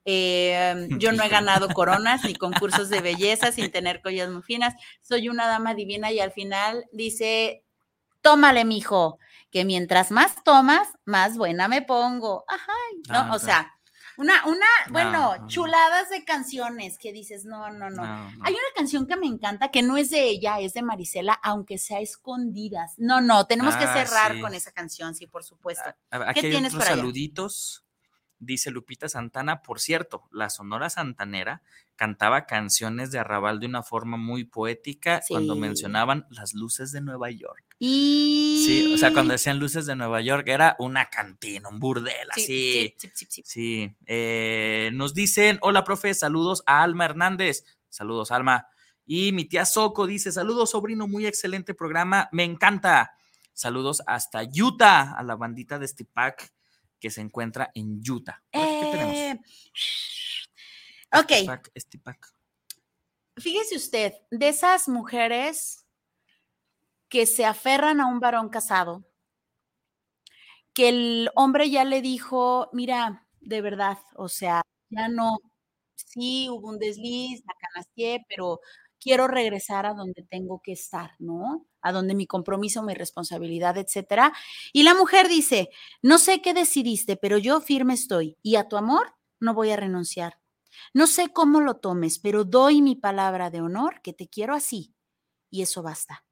[0.05, 4.75] Em, yo no he ganado coronas ni concursos de belleza sin tener collas muy finas.
[5.01, 7.65] Soy una dama divina y al final dice,
[8.21, 9.19] tómale, mijo
[9.53, 12.45] que mientras más tomas, más buena me pongo.
[12.49, 12.73] Ajá,
[13.09, 13.19] ¿no?
[13.19, 13.73] Ah, o sea,
[14.17, 19.17] una, una, bueno, chuladas de canciones que dices, no, no, no, Hay una canción que
[19.17, 22.95] me encanta, que no es de ella, es de Marisela, aunque sea escondidas.
[22.97, 25.95] No, no, tenemos que ah, cerrar con esa canción, sí, por supuesto.
[26.35, 27.85] ¿Qué tienes para saluditos?
[28.45, 31.63] Dice Lupita Santana, por cierto, la Sonora Santanera
[31.95, 37.31] cantaba canciones de arrabal de una forma muy poética cuando mencionaban las luces de Nueva
[37.31, 37.63] York.
[37.79, 38.65] Y...
[38.67, 42.97] Sí, o sea, cuando decían luces de Nueva York era una cantina, un burdel, así.
[42.99, 43.43] Sí, sí, sí.
[43.45, 43.97] sí.
[44.07, 47.65] Eh, nos dicen, hola, profe, saludos a Alma Hernández.
[47.91, 48.67] Saludos, Alma.
[49.07, 53.17] Y mi tía Soco dice, saludos, sobrino, muy excelente programa, me encanta.
[53.53, 56.53] Saludos hasta Utah, a la bandita de Stipac
[57.03, 58.41] que se encuentra en Utah.
[58.53, 59.17] ¿Qué tenemos?
[59.17, 59.41] Eh,
[61.13, 61.33] ok.
[63.37, 65.85] Fíjese usted, de esas mujeres
[67.09, 69.05] que se aferran a un varón casado,
[70.75, 75.39] que el hombre ya le dijo, mira, de verdad, o sea, ya no,
[75.97, 78.61] sí, hubo un desliz, la canastié, pero
[79.03, 81.67] quiero regresar a donde tengo que estar, ¿no?
[81.81, 84.33] A donde mi compromiso, mi responsabilidad, etcétera.
[84.73, 85.71] Y la mujer dice,
[86.03, 89.77] no sé qué decidiste, pero yo firme estoy y a tu amor no voy a
[89.77, 90.39] renunciar.
[90.95, 94.95] No sé cómo lo tomes, pero doy mi palabra de honor que te quiero así.
[95.51, 96.25] Y eso basta.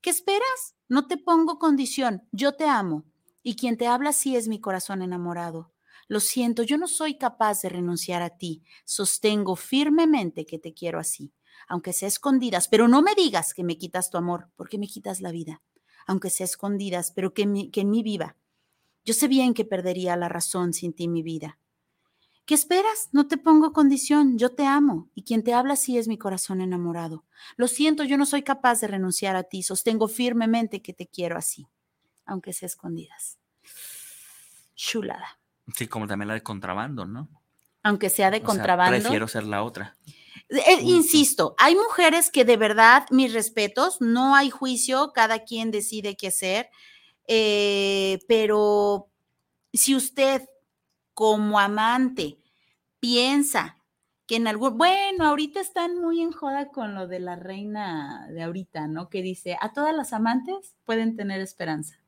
[0.00, 0.74] ¿Qué esperas?
[0.88, 3.04] No te pongo condición, yo te amo.
[3.42, 5.72] Y quien te habla así es mi corazón enamorado.
[6.08, 8.64] Lo siento, yo no soy capaz de renunciar a ti.
[8.84, 11.32] Sostengo firmemente que te quiero así
[11.68, 15.20] aunque sea escondidas, pero no me digas que me quitas tu amor, porque me quitas
[15.20, 15.62] la vida,
[16.06, 18.36] aunque sea escondidas, pero que, que en mí viva.
[19.04, 21.58] Yo sé bien que perdería la razón sin ti mi vida.
[22.46, 23.08] ¿Qué esperas?
[23.10, 26.60] No te pongo condición, yo te amo, y quien te habla así es mi corazón
[26.60, 27.24] enamorado.
[27.56, 31.36] Lo siento, yo no soy capaz de renunciar a ti, sostengo firmemente que te quiero
[31.36, 31.66] así,
[32.24, 33.38] aunque sea escondidas.
[34.76, 35.40] Chulada.
[35.74, 37.28] Sí, como también la de contrabando, ¿no?
[37.82, 39.00] Aunque sea de contrabando.
[39.00, 39.96] prefiero ser la otra.
[40.50, 46.16] Eh, insisto, hay mujeres que de verdad, mis respetos, no hay juicio, cada quien decide
[46.16, 46.70] qué hacer,
[47.28, 49.10] eh, pero
[49.72, 50.42] si usted
[51.14, 52.38] como amante
[53.00, 53.78] piensa
[54.26, 58.42] que en algún, bueno, ahorita están muy en joda con lo de la reina de
[58.44, 59.08] ahorita, ¿no?
[59.10, 62.00] Que dice, a todas las amantes pueden tener esperanza.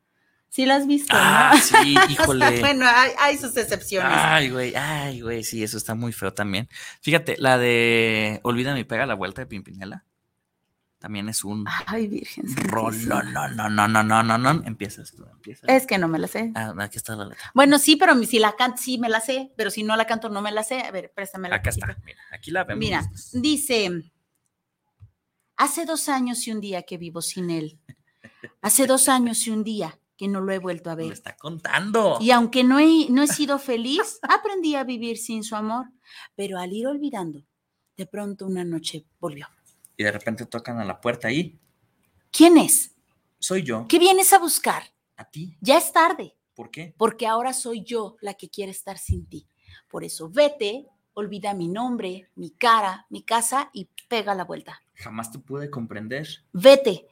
[0.48, 2.60] Sí la has visto, ah, Sí, híjole.
[2.60, 2.86] bueno,
[3.18, 4.10] hay, sus excepciones.
[4.14, 6.68] Ay, güey, ay, güey, sí, eso está muy feo también.
[7.02, 10.04] Fíjate, la de Olvídame y pega la vuelta de Pimpinela.
[10.98, 12.44] También es un Ay, virgen.
[12.72, 12.90] No,
[13.22, 14.50] no, no, no, no, no, no, no.
[14.64, 15.70] Empiezas tú, empiezas.
[15.70, 16.50] Es que no me la sé.
[16.56, 17.52] Ah, aquí está la letra.
[17.54, 20.28] Bueno, sí, pero si la canto, sí me la sé, pero si no la canto,
[20.28, 20.80] no me la sé.
[20.80, 22.80] A ver, préstame la Acá está, mira, aquí la vemos.
[22.80, 24.10] Mira, dice,
[25.56, 27.78] hace dos años y un día que vivo sin él.
[28.60, 31.06] Hace dos años y un día que no lo he vuelto a ver.
[31.06, 32.18] Me está contando.
[32.20, 35.86] Y aunque no he, no he sido feliz, aprendí a vivir sin su amor.
[36.34, 37.44] Pero al ir olvidando,
[37.96, 39.46] de pronto una noche volvió.
[39.96, 41.58] Y de repente tocan a la puerta ahí.
[42.32, 42.96] ¿Quién es?
[43.38, 43.86] Soy yo.
[43.88, 44.82] ¿Qué vienes a buscar?
[45.16, 45.56] A ti.
[45.60, 46.36] Ya es tarde.
[46.54, 46.94] ¿Por qué?
[46.98, 49.46] Porque ahora soy yo la que quiere estar sin ti.
[49.88, 54.82] Por eso vete, olvida mi nombre, mi cara, mi casa y pega la vuelta.
[54.94, 56.26] Jamás te pude comprender.
[56.52, 57.06] Vete.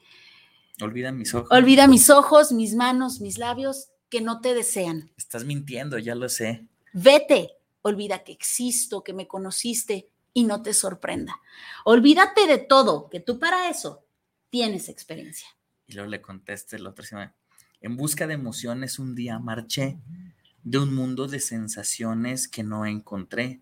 [0.80, 1.48] Olvida mis ojos.
[1.50, 5.10] Olvida mis ojos, mis manos, mis labios que no te desean.
[5.16, 6.66] Estás mintiendo, ya lo sé.
[6.92, 7.52] Vete.
[7.82, 11.40] Olvida que existo, que me conociste y no te sorprenda.
[11.84, 14.04] Olvídate de todo, que tú para eso
[14.50, 15.48] tienes experiencia.
[15.86, 17.34] Y luego le conteste la otra semana.
[17.80, 19.98] En busca de emociones un día marché
[20.64, 23.60] de un mundo de sensaciones que no encontré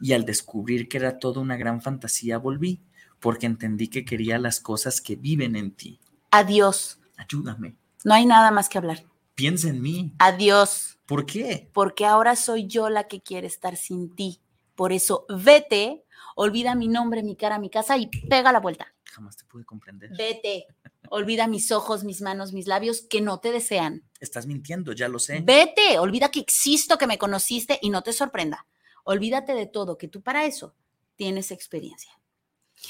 [0.00, 2.82] y al descubrir que era toda una gran fantasía volví
[3.18, 6.00] porque entendí que quería las cosas que viven en ti.
[6.36, 6.98] Adiós.
[7.16, 7.76] Ayúdame.
[8.02, 9.04] No hay nada más que hablar.
[9.36, 10.14] Piensa en mí.
[10.18, 10.98] Adiós.
[11.06, 11.70] ¿Por qué?
[11.72, 14.40] Porque ahora soy yo la que quiere estar sin ti.
[14.74, 16.04] Por eso, vete,
[16.34, 18.92] olvida mi nombre, mi cara, mi casa y pega la vuelta.
[19.04, 20.10] Jamás te pude comprender.
[20.18, 20.66] Vete,
[21.08, 24.02] olvida mis ojos, mis manos, mis labios que no te desean.
[24.18, 25.40] Estás mintiendo, ya lo sé.
[25.40, 28.66] Vete, olvida que existo, que me conociste y no te sorprenda.
[29.04, 30.74] Olvídate de todo, que tú para eso
[31.14, 32.10] tienes experiencia.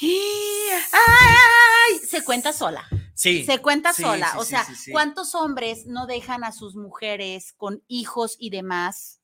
[0.01, 1.99] ¡Ay!
[2.07, 2.87] Se cuenta sola.
[3.15, 3.45] Sí.
[3.45, 4.33] Se cuenta sola.
[4.37, 9.21] o sea, ¿cuántos hombres no dejan a sus mujeres con hijos y demás?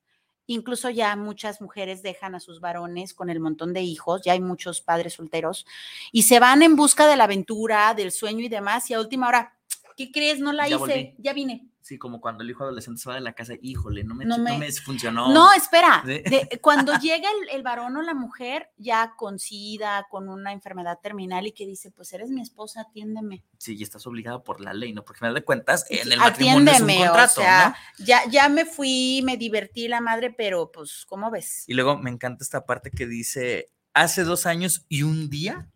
[0.47, 4.41] Incluso ya muchas mujeres dejan a sus varones con el montón de hijos, ya hay
[4.41, 5.65] muchos padres solteros,
[6.11, 9.27] y se van en busca de la aventura, del sueño y demás, y a última
[9.27, 9.57] hora,
[10.05, 10.39] ¿qué crees?
[10.39, 11.71] No la hice, ya vine.
[11.81, 14.37] Sí, como cuando el hijo adolescente se va de la casa, híjole, no me, no
[14.37, 15.33] me, funcionó.
[15.33, 16.03] No, espera,
[16.61, 21.53] cuando llega el, varón o la mujer ya con sida, con una enfermedad terminal y
[21.53, 23.43] que dice, pues eres mi esposa, atiéndeme.
[23.57, 25.03] Sí, y estás obligado por la ley, ¿no?
[25.03, 28.65] Porque me de cuentas, en el matrimonio es un contrato, o sea, ya, ya me
[28.65, 31.63] fui, me divertí la madre, pero pues, ¿cómo ves?
[31.67, 35.70] Y luego me encanta esta parte que dice, hace dos años y un día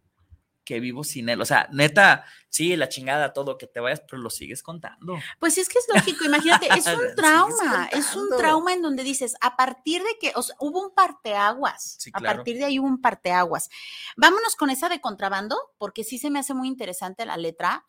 [0.66, 1.40] que vivo sin él.
[1.40, 5.18] O sea, neta, sí, la chingada, todo, que te vayas, pero lo sigues contando.
[5.40, 9.36] Pues es que es lógico, imagínate, es un trauma, es un trauma en donde dices,
[9.40, 13.00] a partir de que, o sea, hubo un parteaguas, a partir de ahí hubo un
[13.00, 13.70] parteaguas.
[14.18, 17.86] Vámonos con esa de contrabando, porque sí se me hace muy interesante la letra,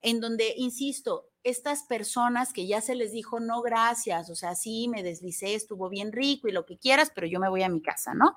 [0.00, 4.88] en donde, insisto, estas personas que ya se les dijo no gracias, o sea, sí,
[4.88, 7.82] me deslicé, estuvo bien rico y lo que quieras, pero yo me voy a mi
[7.82, 8.34] casa, ¿no?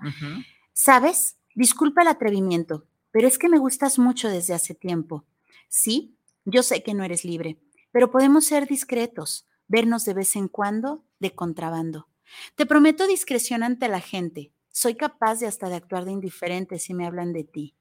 [0.73, 1.37] ¿Sabes?
[1.55, 5.25] Disculpa el atrevimiento, pero es que me gustas mucho desde hace tiempo.
[5.69, 7.59] Sí, yo sé que no eres libre,
[7.91, 12.07] pero podemos ser discretos, vernos de vez en cuando de contrabando.
[12.55, 14.53] Te prometo discreción ante la gente.
[14.69, 17.75] Soy capaz de hasta de actuar de indiferente si me hablan de ti.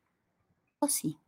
[0.78, 1.18] Oh, sí.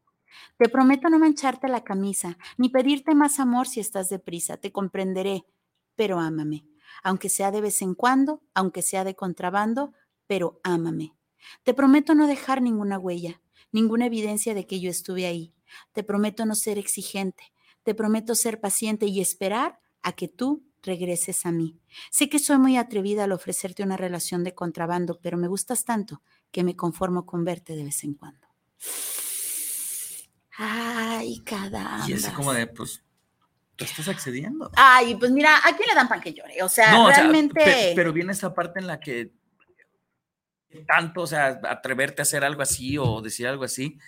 [0.56, 4.56] Te prometo no mancharte la camisa, ni pedirte más amor si estás deprisa.
[4.56, 5.44] Te comprenderé,
[5.96, 6.64] pero ámame.
[7.02, 9.92] aunque sea de vez en cuando, aunque sea de contrabando,
[10.26, 11.14] pero ámame.
[11.62, 13.40] Te prometo no dejar ninguna huella,
[13.72, 15.54] ninguna evidencia de que yo estuve ahí.
[15.92, 17.52] Te prometo no ser exigente.
[17.82, 21.78] Te prometo ser paciente y esperar a que tú regreses a mí.
[22.10, 26.22] Sé que soy muy atrevida al ofrecerte una relación de contrabando, pero me gustas tanto
[26.50, 28.46] que me conformo con verte de vez en cuando.
[30.56, 32.04] Ay, caramba.
[32.08, 33.04] Y es como de, pues,
[33.76, 34.70] tú estás accediendo.
[34.74, 36.62] Ay, pues mira, ¿a quién le dan pan que llore?
[36.62, 37.92] O sea, realmente.
[37.94, 39.32] pero viene esa parte en la que
[40.86, 43.98] tanto, o sea, atreverte a hacer algo así o decir algo así,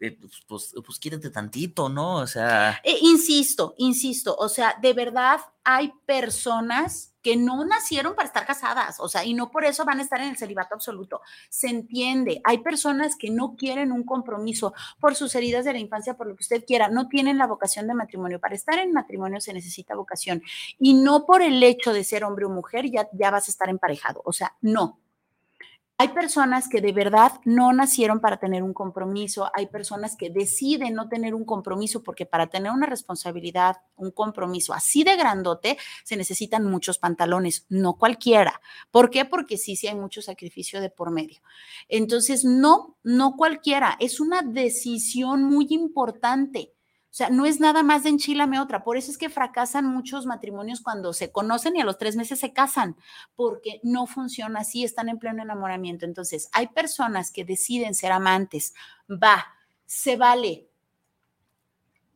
[0.00, 2.16] eh, pues, pues, pues, tantito, ¿no?
[2.16, 2.80] O sea.
[2.84, 9.00] Eh, insisto, insisto, o sea, de verdad hay personas que no nacieron para estar casadas,
[9.00, 11.22] o sea, y no por eso van a estar en el celibato absoluto.
[11.48, 16.18] Se entiende, hay personas que no quieren un compromiso por sus heridas de la infancia,
[16.18, 18.40] por lo que usted quiera, no tienen la vocación de matrimonio.
[18.40, 20.42] Para estar en matrimonio se necesita vocación
[20.78, 23.70] y no por el hecho de ser hombre o mujer ya, ya vas a estar
[23.70, 24.98] emparejado, o sea, no,
[25.96, 30.94] hay personas que de verdad no nacieron para tener un compromiso, hay personas que deciden
[30.94, 36.16] no tener un compromiso porque para tener una responsabilidad, un compromiso así de grandote, se
[36.16, 38.60] necesitan muchos pantalones, no cualquiera.
[38.90, 39.24] ¿Por qué?
[39.24, 41.40] Porque sí, sí hay mucho sacrificio de por medio.
[41.88, 46.72] Entonces, no, no cualquiera, es una decisión muy importante.
[47.14, 48.82] O sea, no es nada más de enchilame otra.
[48.82, 52.40] Por eso es que fracasan muchos matrimonios cuando se conocen y a los tres meses
[52.40, 52.96] se casan,
[53.36, 56.06] porque no funciona así, están en pleno enamoramiento.
[56.06, 58.74] Entonces, hay personas que deciden ser amantes.
[59.08, 59.46] Va,
[59.86, 60.68] se vale.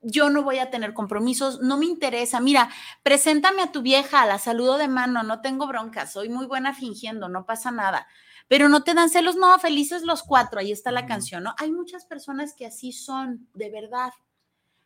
[0.02, 2.40] Yo no voy a tener compromisos, no me interesa.
[2.40, 2.68] Mira,
[3.04, 7.28] preséntame a tu vieja, la saludo de mano, no tengo bronca, soy muy buena fingiendo,
[7.28, 8.08] no pasa nada
[8.50, 11.54] pero no te dan celos, no, felices los cuatro, ahí está la canción, ¿no?
[11.58, 14.10] Hay muchas personas que así son, de verdad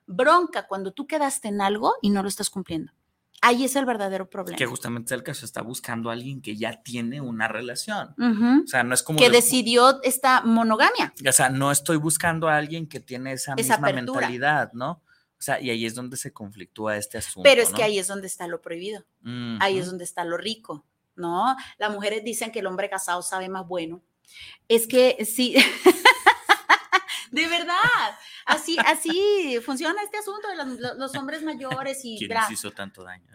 [0.07, 2.92] bronca cuando tú quedaste en algo y no lo estás cumpliendo.
[3.44, 4.57] Ahí es el verdadero problema.
[4.57, 8.14] Que justamente el caso está buscando a alguien que ya tiene una relación.
[8.62, 9.18] O sea, no es como.
[9.18, 11.12] Que decidió esta monogamia.
[11.28, 15.03] O sea, no estoy buscando a alguien que tiene esa, misma mentalidad, ¿no?
[15.42, 17.42] O sea, y ahí es donde se conflictúa este asunto.
[17.42, 19.05] Pero es que ahí es donde está lo prohibido.
[19.59, 20.86] Ahí es donde está lo rico,
[21.16, 21.57] ¿no?
[21.78, 24.05] Las mujeres dicen que el hombre casado sabe más bueno.
[24.68, 25.57] Es que sí.
[27.32, 27.74] de verdad.
[28.44, 32.18] Así, así funciona este asunto de los, hombres mayores y.
[32.18, 33.26] ¿Quién les hizo tanto daño?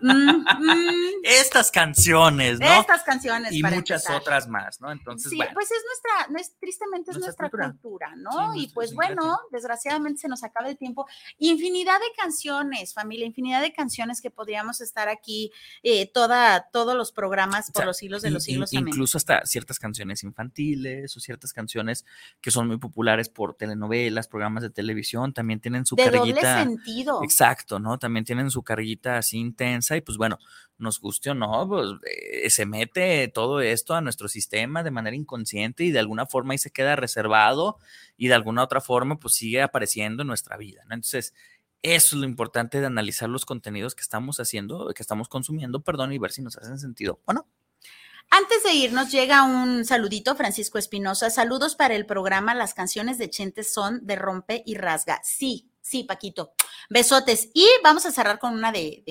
[0.00, 1.24] Mm, mm.
[1.24, 2.80] Estas canciones, ¿no?
[2.80, 3.52] Estas canciones.
[3.52, 4.92] Y muchas otras más, ¿no?
[4.92, 8.54] Entonces, sí, pues es nuestra, no es, tristemente es nuestra, cultura, ¿no?
[8.54, 11.06] y pues bueno, desgraciadamente se nos acaba el tiempo.
[11.38, 15.50] Infinidad de canciones, familia, infinidad de canciones que podríamos estar aquí
[15.82, 18.72] eh, toda, todos los programas por los siglos de los siglos.
[18.72, 22.04] incluso hasta ciertas canciones infantiles o ciertas canciones
[22.40, 26.64] que son muy populares por telenovelas, programas de televisión, también tienen su de carguita.
[26.64, 27.22] Doble sentido.
[27.22, 27.96] Exacto, ¿no?
[27.96, 30.40] También tienen su carguita así intensa y pues bueno,
[30.76, 35.14] nos guste o no, pues eh, se mete todo esto a nuestro sistema de manera
[35.14, 37.78] inconsciente y de alguna forma ahí se queda reservado
[38.16, 40.96] y de alguna otra forma pues sigue apareciendo en nuestra vida, ¿no?
[40.96, 41.32] Entonces,
[41.82, 46.12] eso es lo importante de analizar los contenidos que estamos haciendo, que estamos consumiendo, perdón,
[46.12, 47.46] y ver si nos hacen sentido o no.
[48.30, 51.30] Antes de irnos, llega un saludito, Francisco Espinosa.
[51.30, 52.54] Saludos para el programa.
[52.54, 55.20] Las canciones de Chente son de rompe y rasga.
[55.24, 56.52] Sí, sí, Paquito.
[56.90, 57.48] Besotes.
[57.54, 59.02] Y vamos a cerrar con una de,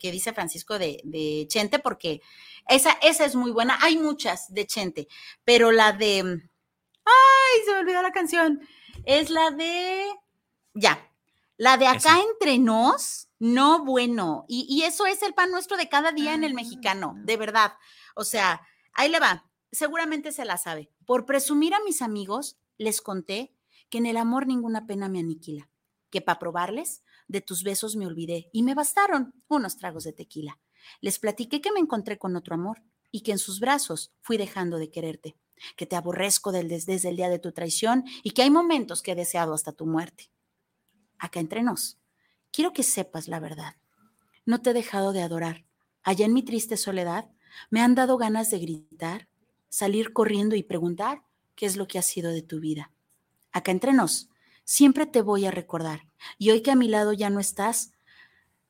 [0.00, 2.22] que dice Francisco de, de, Chente, porque
[2.68, 3.76] esa, esa es muy buena.
[3.82, 5.08] Hay muchas de Chente,
[5.44, 6.20] pero la de.
[7.04, 7.64] ¡Ay!
[7.64, 8.60] Se me olvidó la canción.
[9.04, 10.06] Es la de.
[10.74, 11.10] Ya.
[11.56, 14.44] La de acá entre nos, no bueno.
[14.48, 17.36] Y, y, eso es el pan nuestro de cada día en el ah, mexicano, de
[17.36, 17.74] verdad.
[18.16, 18.60] O sea,
[18.92, 19.48] ahí le va.
[19.70, 20.90] Seguramente se la sabe.
[21.06, 23.54] Por presumir a mis amigos, les conté
[23.88, 25.70] que en el amor ninguna pena me aniquila,
[26.10, 30.58] que para probarles, de tus besos me olvidé y me bastaron unos tragos de tequila.
[31.00, 34.78] Les platiqué que me encontré con otro amor y que en sus brazos fui dejando
[34.78, 35.36] de quererte,
[35.76, 39.12] que te aborrezco del desde el día de tu traición y que hay momentos que
[39.12, 40.30] he deseado hasta tu muerte.
[41.24, 41.96] Acá entre nos,
[42.50, 43.76] quiero que sepas la verdad.
[44.44, 45.64] No te he dejado de adorar.
[46.02, 47.30] Allá en mi triste soledad,
[47.70, 49.26] me han dado ganas de gritar,
[49.70, 51.22] salir corriendo y preguntar
[51.54, 52.92] qué es lo que ha sido de tu vida.
[53.52, 54.28] Acá entre nos,
[54.64, 56.06] siempre te voy a recordar.
[56.36, 57.94] Y hoy que a mi lado ya no estás,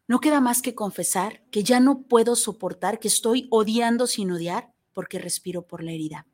[0.06, 4.72] no queda más que confesar que ya no puedo soportar, que estoy odiando sin odiar
[4.92, 6.28] porque respiro por la herida.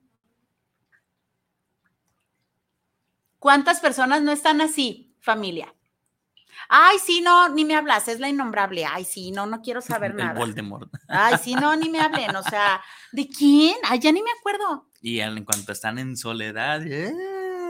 [3.39, 5.75] ¿Cuántas personas no están así, familia?
[6.73, 8.87] Ay, sí, no, ni me hablas, es la innombrable.
[8.87, 10.35] Ay, sí, no, no quiero saber nada.
[10.35, 10.89] Voldemort.
[11.09, 12.35] Ay, sí, no, ni me hablen.
[12.37, 13.77] O sea, ¿de quién?
[13.83, 14.89] Ay, ya ni me acuerdo.
[15.03, 17.13] Y en cuanto están en soledad, eh,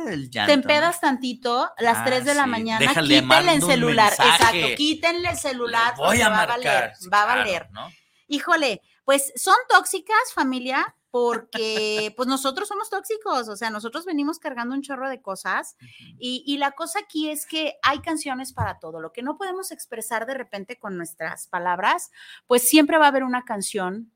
[0.07, 4.12] el llanto, Te empedas tantito, a las 3 ah, de la mañana, quítenle el celular.
[4.12, 5.94] Exacto, quítenle el celular.
[5.96, 6.42] Voy a va.
[6.42, 7.68] A valer, va a valer.
[7.70, 7.88] ¿no?
[8.26, 14.75] Híjole, pues son tóxicas, familia, porque pues nosotros somos tóxicos, o sea, nosotros venimos cargando
[14.75, 15.77] un chorro de cosas
[16.19, 19.73] y, y, la cosa aquí es que hay canciones para todo, lo que no podemos
[19.73, 22.11] expresar de repente con nuestras palabras,
[22.47, 24.13] pues siempre va a haber una canción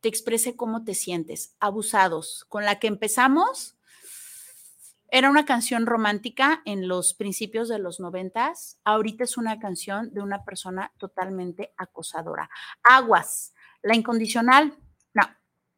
[0.00, 3.76] te exprese cómo te sientes, abusados, con la que empezamos.
[5.10, 8.78] Era una canción romántica en los principios de los noventas.
[8.84, 12.50] Ahorita es una canción de una persona totalmente acosadora.
[12.82, 14.76] Aguas, la incondicional,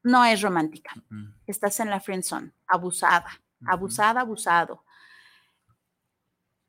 [0.03, 0.90] no, es romántica.
[1.46, 4.84] Estás en la friend zone, abusada, abusada, abusado.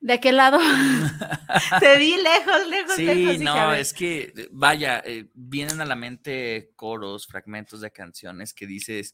[0.02, 0.58] ¿De qué lado?
[1.80, 3.38] Te di lejos, lejos, sí, lejos.
[3.38, 8.66] Sí, no, es que, vaya, eh, vienen a la mente coros, fragmentos de canciones que
[8.66, 9.12] dices,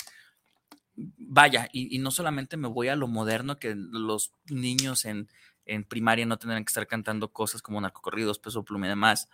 [0.95, 5.27] vaya, y, no solamente me voy a lo moderno, que los niños en,
[5.65, 9.27] en primaria no tendrán que estar cantando cosas como narcocorridos, peso pluma y demás,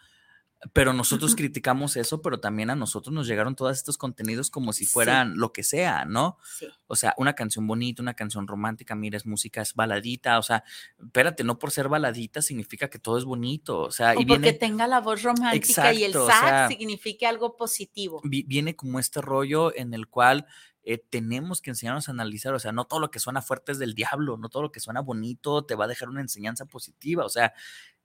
[0.71, 4.85] pero nosotros criticamos eso, pero también a nosotros nos llegaron todos estos contenidos como si
[4.85, 6.37] fueran lo que sea, ¿no?
[6.57, 6.67] Sí.
[6.87, 10.63] O sea, una canción bonita, una canción romántica, mira, es música, es baladita, o sea,
[11.03, 14.87] espérate, no por ser baladita significa que todo es bonito, o sea, y porque tenga
[14.87, 18.21] la voz romántica y el sax signifique algo positivo.
[18.23, 20.45] Viene como este rollo en el cual
[20.85, 23.79] eh, tenemos que enseñarnos a analizar, o sea, no todo lo que suena fuerte es
[23.79, 27.23] del diablo, no todo lo que suena bonito te va a dejar una enseñanza positiva,
[27.23, 27.53] o sea,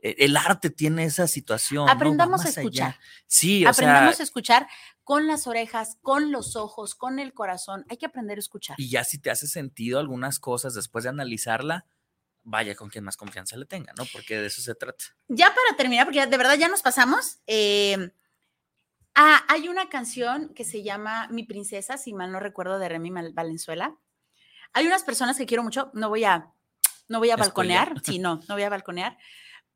[0.00, 1.88] el arte tiene esa situación.
[1.88, 2.98] Aprendamos a escuchar.
[3.26, 4.68] Sí, o Aprendamos a escuchar
[5.02, 7.84] con las orejas, con los ojos, con el corazón.
[7.88, 8.76] Hay que aprender a escuchar.
[8.78, 11.86] Y ya si te hace sentido algunas cosas después de analizarla,
[12.44, 14.04] vaya con quien más confianza le tenga, ¿no?
[14.12, 15.04] Porque de eso se trata.
[15.28, 17.38] Ya para terminar, porque de verdad ya nos pasamos.
[17.46, 18.12] Eh,
[19.14, 23.32] ah, hay una canción que se llama Mi Princesa, si mal no recuerdo, de Remy
[23.32, 23.96] Valenzuela.
[24.74, 26.52] Hay unas personas que quiero mucho, no voy a,
[27.08, 29.18] no voy a balconear, sí, no, no voy a balconear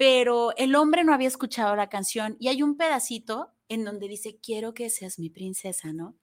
[0.03, 4.41] pero el hombre no había escuchado la canción y hay un pedacito en donde dice,
[4.43, 6.17] quiero que seas mi princesa, ¿no?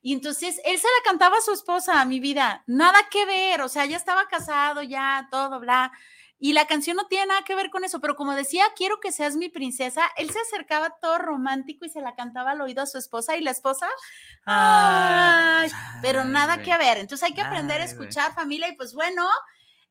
[0.00, 3.60] Y entonces él se la cantaba a su esposa, a mi vida, nada que ver,
[3.60, 5.92] o sea, ya estaba casado, ya todo, bla.
[6.38, 9.12] Y la canción no tiene nada que ver con eso, pero como decía, quiero que
[9.12, 12.86] seas mi princesa, él se acercaba todo romántico y se la cantaba al oído a
[12.86, 13.86] su esposa y la esposa,
[14.46, 15.70] ay,
[16.00, 16.96] pero nada que ver.
[16.96, 19.28] Entonces hay que aprender a escuchar familia y pues bueno,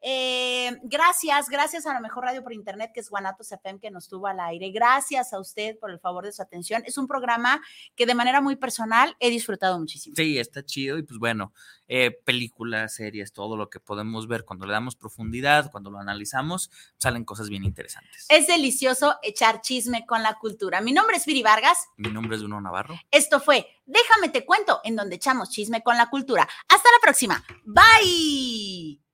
[0.02, 4.08] eh, gracias, gracias a la mejor radio por internet que es Guanatos FM que nos
[4.08, 4.72] tuvo al aire.
[4.72, 6.84] Gracias a usted por el favor de su atención.
[6.86, 7.62] Es un programa
[7.96, 10.16] que de manera muy personal he disfrutado muchísimo.
[10.16, 11.54] Sí, está chido y pues bueno,
[11.88, 16.70] eh, películas, series, todo lo que podemos ver cuando le damos profundidad, cuando lo analizamos,
[16.98, 18.26] salen cosas bien interesantes.
[18.30, 20.82] Es delicioso echar chisme con la cultura.
[20.82, 21.88] Mi nombre es Viri Vargas.
[21.98, 23.00] Mi nombre es Bruno Navarro.
[23.12, 26.48] Esto fue Déjame te cuento en donde echamos chisme con la cultura.
[26.68, 27.44] Hasta la próxima.
[27.64, 29.05] Bye.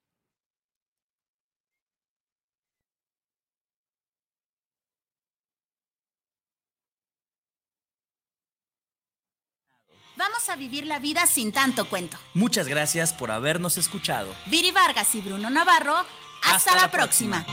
[10.22, 12.16] Vamos a vivir la vida sin tanto cuento.
[12.32, 14.32] Muchas gracias por habernos escuchado.
[14.46, 15.96] Viri Vargas y Bruno Navarro,
[16.44, 17.44] hasta, la, próxima.